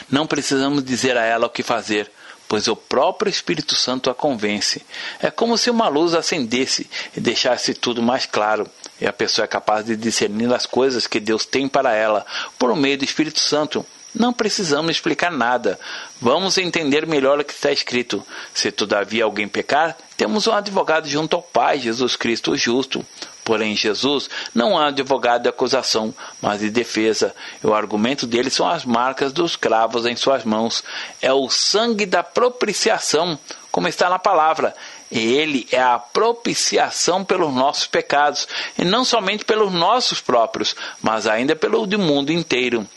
não 0.10 0.26
precisamos 0.26 0.84
dizer 0.84 1.16
a 1.16 1.24
ela 1.24 1.46
o 1.46 1.50
que 1.50 1.62
fazer 1.62 2.12
pois 2.48 2.68
o 2.68 2.76
próprio 2.76 3.30
Espírito 3.30 3.76
Santo 3.78 4.10
a 4.10 4.16
convence. 4.16 4.86
É 5.22 5.32
como 5.32 5.58
se 5.58 5.70
uma 5.70 5.88
luz 5.88 6.14
acendesse 6.14 6.90
e 7.16 7.22
deixasse 7.22 7.74
tudo 7.74 8.02
mais 8.02 8.26
claro, 8.26 8.68
e 9.00 9.08
a 9.08 9.14
pessoa 9.14 9.46
é 9.46 9.48
capaz 9.48 9.86
de 9.86 9.96
discernir 9.96 10.54
as 10.54 10.66
coisas 10.66 11.08
que 11.08 11.22
Deus 11.22 11.46
tem 11.46 11.70
para 11.70 11.94
ela 11.94 12.26
por 12.60 12.76
meio 12.76 12.98
do 12.98 13.06
Espírito 13.06 13.40
Santo. 13.40 13.86
Não 14.14 14.34
precisamos 14.34 14.92
explicar 14.92 15.32
nada. 15.32 15.80
Vamos 16.20 16.58
entender 16.58 17.08
melhor 17.08 17.40
o 17.40 17.46
que 17.46 17.54
está 17.54 17.72
escrito. 17.72 18.26
Se 18.54 18.72
todavia 18.72 19.24
alguém 19.24 19.48
pecar, 19.48 19.98
temos 20.18 20.48
um 20.48 20.54
advogado 20.54 21.08
junto 21.08 21.36
ao 21.36 21.42
Pai, 21.42 21.80
Jesus 21.80 22.16
Cristo 22.18 22.56
justo. 22.58 23.06
Porém, 23.44 23.76
Jesus 23.76 24.30
não 24.54 24.78
há 24.78 24.88
advogado 24.88 25.44
de 25.44 25.50
acusação, 25.50 26.14
mas 26.42 26.60
de 26.60 26.70
defesa. 26.70 27.34
E 27.64 27.68
o 27.68 27.74
argumento 27.74 28.28
dele 28.28 28.50
são 28.50 28.68
as 28.68 28.86
marcas 28.86 29.34
dos 29.34 29.56
cravos 29.56 30.06
em 30.06 30.16
suas 30.16 30.44
mãos. 30.44 30.84
É 31.22 31.34
o 31.34 31.50
sangue 31.50 32.06
da 32.06 32.22
propiciação, 32.22 33.40
como 33.72 33.88
está 33.88 34.10
na 34.10 34.20
palavra. 34.20 34.76
E 35.10 35.20
ele 35.20 35.68
é 35.72 35.82
a 35.82 35.98
propiciação 35.98 37.26
pelos 37.26 37.54
nossos 37.54 37.88
pecados, 37.88 38.48
e 38.78 38.86
não 38.86 39.04
somente 39.04 39.44
pelos 39.44 39.74
nossos 39.74 40.22
próprios, 40.22 40.76
mas 41.02 41.26
ainda 41.28 41.56
pelo 41.56 41.88
do 41.88 41.98
mundo 41.98 42.32
inteiro. 42.32 42.88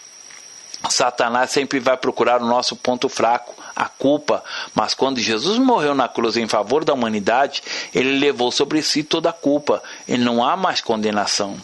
Satanás 0.91 1.51
sempre 1.51 1.81
vai 1.81 1.97
procurar 1.97 2.41
o 2.43 2.47
nosso 2.47 2.77
ponto 2.77 3.09
fraco, 3.09 3.55
a 3.75 3.89
culpa, 3.89 4.43
mas 4.75 4.95
quando 4.95 5.19
Jesus 5.19 5.59
morreu 5.59 5.95
na 5.95 6.09
cruz 6.09 6.37
em 6.37 6.47
favor 6.47 6.85
da 6.85 6.95
humanidade, 6.95 7.63
ele 7.95 8.19
levou 8.19 8.51
sobre 8.53 8.83
si 8.83 9.03
toda 9.03 9.31
a 9.31 9.33
culpa 9.33 9.83
e 10.07 10.17
não 10.17 10.45
há 10.45 10.57
mais 10.57 10.81
condenação. 10.81 11.57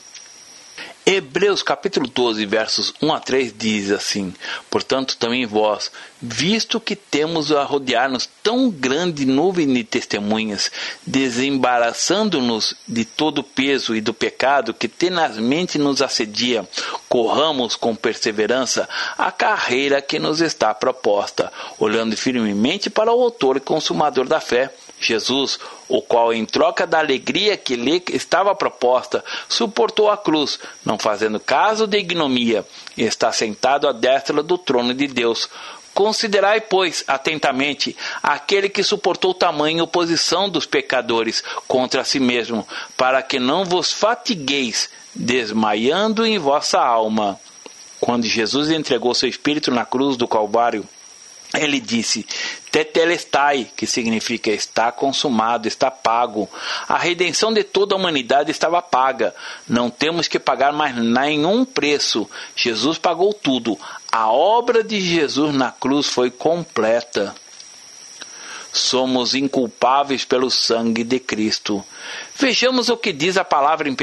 Hebreus 1.07 1.63
capítulo 1.63 2.07
12, 2.07 2.45
versos 2.47 2.95
1 3.01 3.13
a 3.13 3.21
3 3.21 3.55
diz 3.57 3.91
assim: 3.91 4.35
Portanto, 4.69 5.17
também 5.17 5.47
vós, 5.47 5.91
visto 6.21 6.79
que 6.79 6.95
temos 6.95 7.51
a 7.51 7.65
rodear-nos 7.65 8.29
tão 8.43 8.71
grande 8.71 9.25
nuvem 9.25 9.73
de 9.73 9.83
testemunhas, 9.83 10.71
desembaraçando-nos 11.07 12.75
de 12.87 13.05
todo 13.05 13.39
o 13.39 13.45
peso 13.45 13.97
e 13.97 14.01
do 14.01 14.13
pecado 14.13 14.75
que 14.75 14.89
tenazmente 14.89 15.79
nos 15.79 16.03
assedia, 16.03 16.69
Corramos 17.11 17.75
com 17.75 17.93
perseverança 17.97 18.89
a 19.19 19.33
carreira 19.33 20.01
que 20.01 20.17
nos 20.17 20.41
está 20.41 20.73
proposta, 20.73 21.53
olhando 21.77 22.17
firmemente 22.17 22.89
para 22.89 23.13
o 23.13 23.21
Autor 23.21 23.57
e 23.57 23.61
Consumador 23.61 24.29
da 24.29 24.39
fé, 24.39 24.73
Jesus, 25.01 25.59
o 25.89 26.03
qual, 26.03 26.33
em 26.33 26.45
troca 26.45 26.87
da 26.87 26.99
alegria 26.99 27.57
que 27.57 27.75
lhe 27.75 28.03
estava 28.13 28.55
proposta, 28.55 29.25
suportou 29.49 30.11
a 30.11 30.17
cruz, 30.17 30.61
não 30.85 30.99
fazendo 30.99 31.41
caso 31.41 31.87
de 31.87 31.99
ignomia, 31.99 32.67
e 32.97 33.03
está 33.03 33.33
sentado 33.33 33.89
à 33.89 33.93
destra 33.93 34.43
do 34.43 34.59
trono 34.59 34.93
de 34.93 35.07
Deus. 35.07 35.49
Considerai, 35.95 36.61
pois, 36.61 37.03
atentamente 37.09 37.97
aquele 38.23 38.69
que 38.69 38.83
suportou 38.83 39.35
tamanha 39.35 39.83
oposição 39.83 40.49
dos 40.49 40.67
pecadores 40.67 41.43
contra 41.67 42.05
si 42.05 42.21
mesmo, 42.21 42.67
para 42.97 43.23
que 43.23 43.41
não 43.41 43.65
vos 43.65 43.93
fatigueis 43.93 44.89
desmaiando 45.15 46.25
em 46.25 46.39
vossa 46.39 46.79
alma. 46.79 47.41
Quando 48.01 48.25
Jesus 48.25 48.71
entregou 48.71 49.15
seu 49.15 49.29
espírito 49.29 49.71
na 49.71 49.85
cruz 49.85 50.17
do 50.17 50.29
Calvário, 50.29 50.87
ele 51.55 51.81
disse: 51.81 52.27
Tetelestai, 52.71 53.69
que 53.77 53.87
significa 53.87 54.51
está 54.51 54.93
consumado, 54.93 55.67
está 55.67 55.91
pago. 55.91 56.49
A 56.89 56.97
redenção 56.97 57.53
de 57.53 57.65
toda 57.65 57.95
a 57.95 57.99
humanidade 57.99 58.51
estava 58.51 58.81
paga. 58.81 59.35
Não 59.69 59.91
temos 59.91 60.29
que 60.29 60.39
pagar 60.39 60.73
mais 60.73 60.95
nenhum 60.95 61.65
preço. 61.65 62.29
Jesus 62.55 62.99
pagou 62.99 63.35
tudo. 63.35 63.79
A 64.13 64.31
obra 64.31 64.85
de 64.85 65.01
Jesus 65.01 65.55
na 65.55 65.73
cruz 65.73 66.07
foi 66.07 66.31
completa 66.31 67.35
somos 68.73 69.35
inculpáveis 69.35 70.25
pelo 70.25 70.51
sangue 70.51 71.05
de 71.05 71.19
Cristo. 71.19 71.85
Vejamos 72.41 72.89
o 72.89 72.97
que 72.97 73.13
diz 73.13 73.37
a 73.37 73.45
palavra 73.45 73.87
em 73.87 73.93
1 73.93 73.97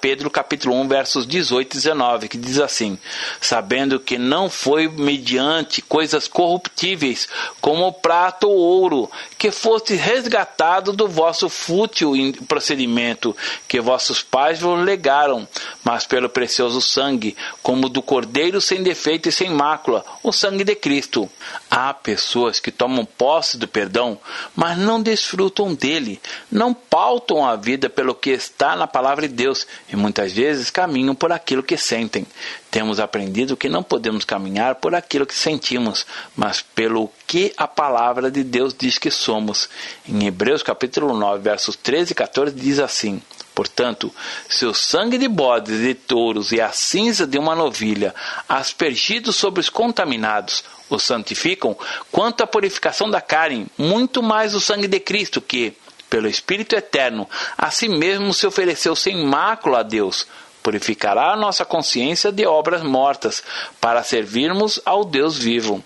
Pedro 0.00 0.30
capítulo 0.30 0.74
1, 0.76 0.88
versos 0.88 1.26
18 1.26 1.74
e 1.74 1.76
19, 1.76 2.28
que 2.28 2.38
diz 2.38 2.58
assim: 2.58 2.98
Sabendo 3.38 4.00
que 4.00 4.16
não 4.16 4.48
foi 4.48 4.88
mediante 4.88 5.82
coisas 5.82 6.26
corruptíveis, 6.26 7.28
como 7.60 7.92
prata 7.92 8.46
ou 8.46 8.56
ouro, 8.56 9.10
que 9.36 9.50
foste 9.50 9.94
resgatado 9.94 10.94
do 10.94 11.06
vosso 11.06 11.50
fútil 11.50 12.14
procedimento 12.48 13.36
que 13.68 13.78
vossos 13.78 14.22
pais 14.22 14.58
vos 14.58 14.82
legaram, 14.82 15.46
mas 15.84 16.06
pelo 16.06 16.30
precioso 16.30 16.80
sangue, 16.80 17.36
como 17.62 17.90
do 17.90 18.00
cordeiro 18.00 18.58
sem 18.58 18.82
defeito 18.82 19.28
e 19.28 19.32
sem 19.32 19.50
mácula, 19.50 20.02
o 20.22 20.32
sangue 20.32 20.64
de 20.64 20.74
Cristo. 20.74 21.30
Há 21.70 21.92
pessoas 21.92 22.58
que 22.58 22.70
tomam 22.70 23.04
posse 23.04 23.58
do 23.58 23.68
perdão, 23.68 24.11
mas 24.54 24.78
não 24.78 25.02
desfrutam 25.02 25.74
dele, 25.74 26.20
não 26.50 26.72
pautam 26.72 27.46
a 27.46 27.56
vida 27.56 27.88
pelo 27.88 28.14
que 28.14 28.30
está 28.30 28.76
na 28.76 28.86
palavra 28.86 29.28
de 29.28 29.34
Deus 29.34 29.66
e 29.92 29.96
muitas 29.96 30.32
vezes 30.32 30.70
caminham 30.70 31.14
por 31.14 31.32
aquilo 31.32 31.62
que 31.62 31.76
sentem. 31.76 32.26
Temos 32.70 32.98
aprendido 32.98 33.56
que 33.56 33.68
não 33.68 33.82
podemos 33.82 34.24
caminhar 34.24 34.76
por 34.76 34.94
aquilo 34.94 35.26
que 35.26 35.34
sentimos, 35.34 36.06
mas 36.34 36.62
pelo 36.62 37.10
que 37.26 37.52
a 37.56 37.68
palavra 37.68 38.30
de 38.30 38.42
Deus 38.42 38.74
diz 38.74 38.98
que 38.98 39.10
somos. 39.10 39.68
Em 40.08 40.26
Hebreus 40.26 40.62
capítulo 40.62 41.16
9, 41.16 41.42
versos 41.42 41.76
13 41.76 42.12
e 42.12 42.14
14 42.14 42.54
diz 42.54 42.78
assim: 42.78 43.20
Portanto, 43.54 44.12
se 44.48 44.64
o 44.64 44.72
sangue 44.72 45.18
de 45.18 45.28
bodes 45.28 45.80
e 45.80 45.94
touros 45.94 46.52
e 46.52 46.60
a 46.60 46.70
cinza 46.72 47.26
de 47.26 47.38
uma 47.38 47.54
novilha, 47.54 48.14
aspergidos 48.48 49.36
sobre 49.36 49.60
os 49.60 49.68
contaminados, 49.68 50.64
os 50.88 51.02
santificam, 51.02 51.76
quanto 52.10 52.42
à 52.42 52.46
purificação 52.46 53.10
da 53.10 53.20
carne, 53.20 53.66
muito 53.76 54.22
mais 54.22 54.54
o 54.54 54.60
sangue 54.60 54.88
de 54.88 54.98
Cristo, 54.98 55.40
que, 55.40 55.74
pelo 56.08 56.28
Espírito 56.28 56.74
Eterno, 56.74 57.28
a 57.56 57.70
si 57.70 57.88
mesmo 57.88 58.32
se 58.32 58.46
ofereceu 58.46 58.96
sem 58.96 59.24
mácula 59.24 59.80
a 59.80 59.82
Deus, 59.82 60.26
purificará 60.62 61.32
a 61.32 61.36
nossa 61.36 61.64
consciência 61.64 62.30
de 62.30 62.46
obras 62.46 62.82
mortas, 62.82 63.42
para 63.80 64.02
servirmos 64.02 64.80
ao 64.84 65.04
Deus 65.04 65.36
vivo. 65.36 65.82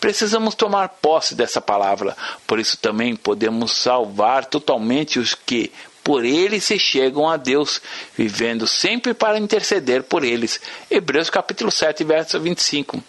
Precisamos 0.00 0.54
tomar 0.54 0.88
posse 0.88 1.34
dessa 1.34 1.60
palavra, 1.60 2.16
por 2.46 2.58
isso 2.58 2.76
também 2.76 3.14
podemos 3.14 3.72
salvar 3.72 4.46
totalmente 4.46 5.18
os 5.18 5.34
que, 5.34 5.70
por 6.04 6.22
ele 6.22 6.60
se 6.60 6.78
chegam 6.78 7.26
a 7.26 7.38
Deus, 7.38 7.80
vivendo 8.16 8.66
sempre 8.66 9.14
para 9.14 9.38
interceder 9.38 10.02
por 10.02 10.22
eles. 10.22 10.60
Hebreus 10.90 11.30
capítulo 11.30 11.70
7, 11.70 12.04
verso 12.04 12.38
25. 12.38 13.02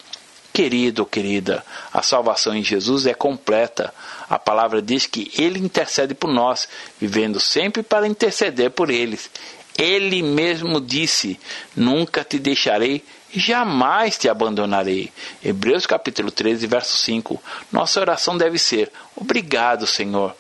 Querido 0.54 1.06
querida, 1.06 1.66
a 1.94 2.02
salvação 2.02 2.56
em 2.56 2.64
Jesus 2.64 3.06
é 3.06 3.14
completa. 3.14 3.94
A 4.30 4.40
palavra 4.40 4.82
diz 4.82 5.06
que 5.06 5.30
Ele 5.38 5.60
intercede 5.60 6.14
por 6.16 6.32
nós, 6.32 6.70
vivendo 6.98 7.42
sempre 7.42 7.84
para 7.84 8.08
interceder 8.08 8.72
por 8.72 8.90
eles. 8.90 9.30
Ele 9.78 10.24
mesmo 10.24 10.80
disse: 10.80 11.38
Nunca 11.76 12.24
te 12.24 12.40
deixarei, 12.40 13.04
jamais 13.34 14.18
te 14.18 14.30
abandonarei. 14.30 15.12
Hebreus 15.44 15.86
capítulo 15.86 16.32
13, 16.32 16.66
verso 16.68 16.96
5. 16.96 17.44
Nossa 17.70 18.00
oração 18.00 18.38
deve 18.38 18.58
ser: 18.58 18.90
Obrigado, 19.14 19.86
Senhor, 19.86 20.34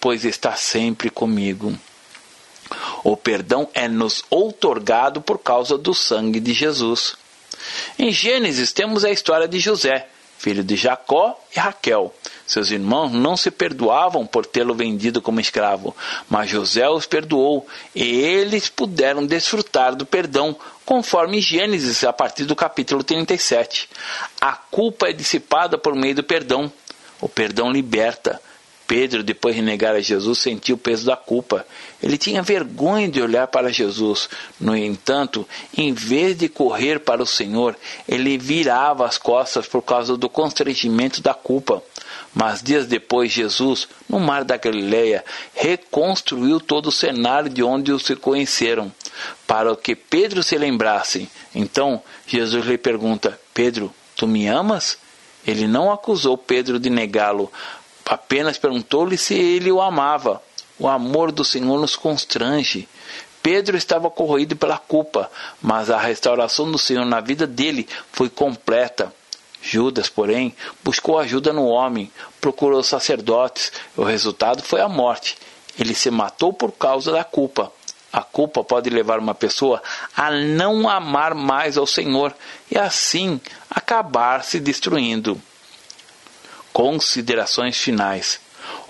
pois 0.00 0.24
está 0.24 0.54
sempre 0.54 1.10
comigo. 1.10 1.74
O 3.02 3.16
perdão 3.16 3.68
é 3.74 3.86
nos 3.86 4.24
outorgado 4.30 5.20
por 5.20 5.38
causa 5.38 5.76
do 5.76 5.94
sangue 5.94 6.40
de 6.40 6.52
Jesus. 6.52 7.16
Em 7.98 8.10
Gênesis 8.10 8.72
temos 8.72 9.04
a 9.04 9.10
história 9.10 9.46
de 9.46 9.58
José, 9.58 10.08
filho 10.38 10.64
de 10.64 10.76
Jacó 10.76 11.38
e 11.54 11.58
Raquel. 11.58 12.14
Seus 12.46 12.70
irmãos 12.70 13.10
não 13.10 13.36
se 13.36 13.50
perdoavam 13.50 14.26
por 14.26 14.44
tê-lo 14.44 14.74
vendido 14.74 15.22
como 15.22 15.40
escravo, 15.40 15.96
mas 16.28 16.50
José 16.50 16.88
os 16.88 17.06
perdoou 17.06 17.66
e 17.94 18.02
eles 18.02 18.68
puderam 18.68 19.26
desfrutar 19.26 19.94
do 19.94 20.04
perdão, 20.04 20.54
conforme 20.84 21.40
Gênesis 21.40 22.04
a 22.04 22.12
partir 22.12 22.44
do 22.44 22.54
capítulo 22.54 23.02
37. 23.02 23.88
A 24.40 24.52
culpa 24.52 25.08
é 25.08 25.12
dissipada 25.12 25.78
por 25.78 25.94
meio 25.94 26.16
do 26.16 26.22
perdão. 26.22 26.70
O 27.20 27.28
perdão 27.28 27.70
liberta. 27.70 28.40
Pedro, 28.86 29.22
depois 29.22 29.56
de 29.56 29.62
negar 29.62 29.94
a 29.94 30.00
Jesus, 30.00 30.38
sentiu 30.38 30.76
o 30.76 30.78
peso 30.78 31.06
da 31.06 31.16
culpa. 31.16 31.66
Ele 32.02 32.18
tinha 32.18 32.42
vergonha 32.42 33.08
de 33.08 33.20
olhar 33.20 33.46
para 33.46 33.72
Jesus. 33.72 34.28
No 34.60 34.76
entanto, 34.76 35.48
em 35.76 35.92
vez 35.92 36.36
de 36.36 36.48
correr 36.48 37.00
para 37.00 37.22
o 37.22 37.26
Senhor, 37.26 37.76
ele 38.06 38.36
virava 38.36 39.06
as 39.06 39.16
costas 39.16 39.66
por 39.66 39.80
causa 39.82 40.16
do 40.16 40.28
constrangimento 40.28 41.22
da 41.22 41.32
culpa. 41.32 41.82
Mas 42.34 42.62
dias 42.62 42.86
depois, 42.86 43.32
Jesus, 43.32 43.88
no 44.08 44.20
mar 44.20 44.44
da 44.44 44.56
Galileia, 44.56 45.24
reconstruiu 45.54 46.60
todo 46.60 46.88
o 46.88 46.92
cenário 46.92 47.48
de 47.48 47.62
onde 47.62 47.90
os 47.90 48.04
se 48.04 48.16
conheceram, 48.16 48.92
para 49.46 49.74
que 49.76 49.94
Pedro 49.94 50.42
se 50.42 50.58
lembrasse. 50.58 51.28
Então, 51.54 52.02
Jesus 52.26 52.66
lhe 52.66 52.76
pergunta: 52.76 53.40
Pedro, 53.54 53.94
tu 54.16 54.26
me 54.26 54.46
amas? 54.46 54.98
Ele 55.46 55.66
não 55.66 55.92
acusou 55.92 56.38
Pedro 56.38 56.80
de 56.80 56.88
negá-lo, 56.88 57.52
apenas 58.04 58.58
perguntou-lhe 58.58 59.16
se 59.16 59.34
ele 59.34 59.70
o 59.70 59.80
amava. 59.80 60.42
O 60.78 60.88
amor 60.88 61.30
do 61.30 61.44
Senhor 61.44 61.80
nos 61.80 61.96
constrange. 61.96 62.88
Pedro 63.42 63.76
estava 63.76 64.10
corroído 64.10 64.56
pela 64.56 64.78
culpa, 64.78 65.30
mas 65.60 65.90
a 65.90 65.98
restauração 65.98 66.70
do 66.70 66.78
Senhor 66.78 67.04
na 67.04 67.20
vida 67.20 67.46
dele 67.46 67.86
foi 68.10 68.28
completa. 68.28 69.12
Judas, 69.62 70.08
porém, 70.08 70.54
buscou 70.82 71.18
ajuda 71.18 71.52
no 71.52 71.66
homem, 71.66 72.10
procurou 72.40 72.82
sacerdotes. 72.82 73.72
O 73.96 74.02
resultado 74.02 74.62
foi 74.62 74.80
a 74.80 74.88
morte. 74.88 75.36
Ele 75.78 75.94
se 75.94 76.10
matou 76.10 76.52
por 76.52 76.72
causa 76.72 77.12
da 77.12 77.24
culpa. 77.24 77.72
A 78.12 78.22
culpa 78.22 78.62
pode 78.62 78.90
levar 78.90 79.18
uma 79.18 79.34
pessoa 79.34 79.82
a 80.16 80.30
não 80.30 80.88
amar 80.88 81.34
mais 81.34 81.76
ao 81.76 81.86
Senhor 81.86 82.34
e 82.70 82.78
assim 82.78 83.40
acabar 83.68 84.44
se 84.44 84.60
destruindo. 84.60 85.40
Considerações 86.74 87.78
finais. 87.78 88.40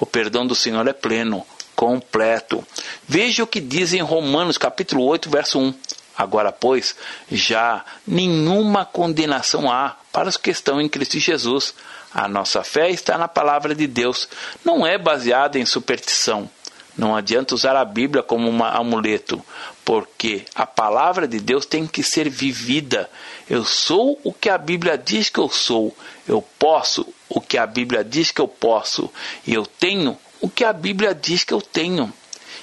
O 0.01 0.07
perdão 0.07 0.47
do 0.47 0.55
Senhor 0.55 0.89
é 0.89 0.93
pleno, 0.95 1.47
completo. 1.77 2.67
Veja 3.07 3.45
o 3.45 3.47
que 3.47 3.61
diz 3.61 3.93
em 3.93 4.01
Romanos 4.01 4.57
capítulo 4.57 5.05
8, 5.05 5.29
verso 5.29 5.59
1. 5.61 5.75
Agora, 6.17 6.51
pois, 6.51 6.97
já 7.31 7.85
nenhuma 8.07 8.87
condenação 8.87 9.71
há 9.71 9.97
para 10.11 10.31
os 10.31 10.39
que 10.39 10.51
estão 10.51 10.81
em 10.81 10.89
Cristo 10.89 11.19
Jesus. 11.19 11.75
A 12.11 12.27
nossa 12.27 12.65
fé 12.65 12.89
está 12.89 13.19
na 13.19 13.29
palavra 13.29 13.75
de 13.75 13.87
Deus, 13.87 14.31
não 14.65 14.87
é 14.87 14.97
baseada 14.97 15.59
em 15.59 15.67
superstição. 15.67 16.49
Não 16.97 17.15
adianta 17.15 17.55
usar 17.55 17.77
a 17.77 17.85
Bíblia 17.85 18.23
como 18.23 18.49
um 18.49 18.65
amuleto, 18.65 19.45
porque 19.85 20.47
a 20.55 20.65
palavra 20.65 21.29
de 21.29 21.39
Deus 21.39 21.67
tem 21.67 21.87
que 21.87 22.03
ser 22.03 22.31
vivida. 22.31 23.11
Eu 23.51 23.63
sou 23.63 24.19
o 24.25 24.33
que 24.33 24.49
a 24.49 24.57
Bíblia 24.57 24.97
diz 24.97 25.29
que 25.29 25.39
eu 25.39 25.51
sou. 25.51 25.95
Eu 26.27 26.41
posso 26.59 27.07
o 27.35 27.41
que 27.41 27.59
a 27.59 27.67
Bíblia 27.67 28.05
diz 28.05 28.31
que 28.31 28.41
eu 28.41 28.49
posso. 28.49 29.11
E 29.47 29.53
eu 29.53 29.67
tenho 29.67 30.17
o 30.41 30.49
que 30.49 30.65
a 30.65 30.73
Bíblia 30.73 31.15
diz 31.15 31.43
que 31.43 31.53
eu 31.53 31.61
tenho. 31.61 32.13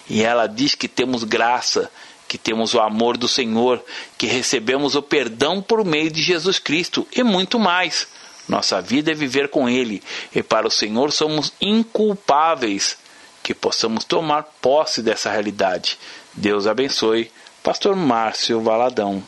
E 0.10 0.24
ela 0.24 0.48
diz 0.48 0.74
que 0.74 0.88
temos 0.88 1.24
graça, 1.24 1.92
que 2.28 2.38
temos 2.38 2.74
o 2.74 2.80
amor 2.80 3.18
do 3.18 3.28
Senhor, 3.28 3.84
que 4.18 4.26
recebemos 4.26 4.96
o 4.96 5.02
perdão 5.02 5.62
por 5.62 5.84
meio 5.84 6.10
de 6.10 6.22
Jesus 6.22 6.58
Cristo 6.58 7.06
e 7.14 7.22
muito 7.22 7.60
mais. 7.60 8.08
Nossa 8.48 8.82
vida 8.82 9.12
é 9.12 9.14
viver 9.14 9.50
com 9.50 9.70
Ele, 9.70 10.02
e 10.34 10.42
para 10.42 10.68
o 10.68 10.72
Senhor 10.72 11.12
somos 11.12 11.54
inculpáveis 11.62 12.98
que 13.44 13.54
possamos 13.54 14.04
tomar 14.04 14.44
posse 14.62 15.02
dessa 15.02 15.30
realidade. 15.30 15.98
Deus 16.34 16.68
abençoe. 16.68 17.32
Pastor 17.64 17.96
Márcio 17.96 18.62
Valadão. 18.62 19.24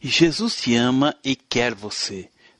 Jesus 0.00 0.56
te 0.56 0.74
ama 0.74 1.14
e 1.24 1.34
quer 1.34 1.74
você. 1.74 2.28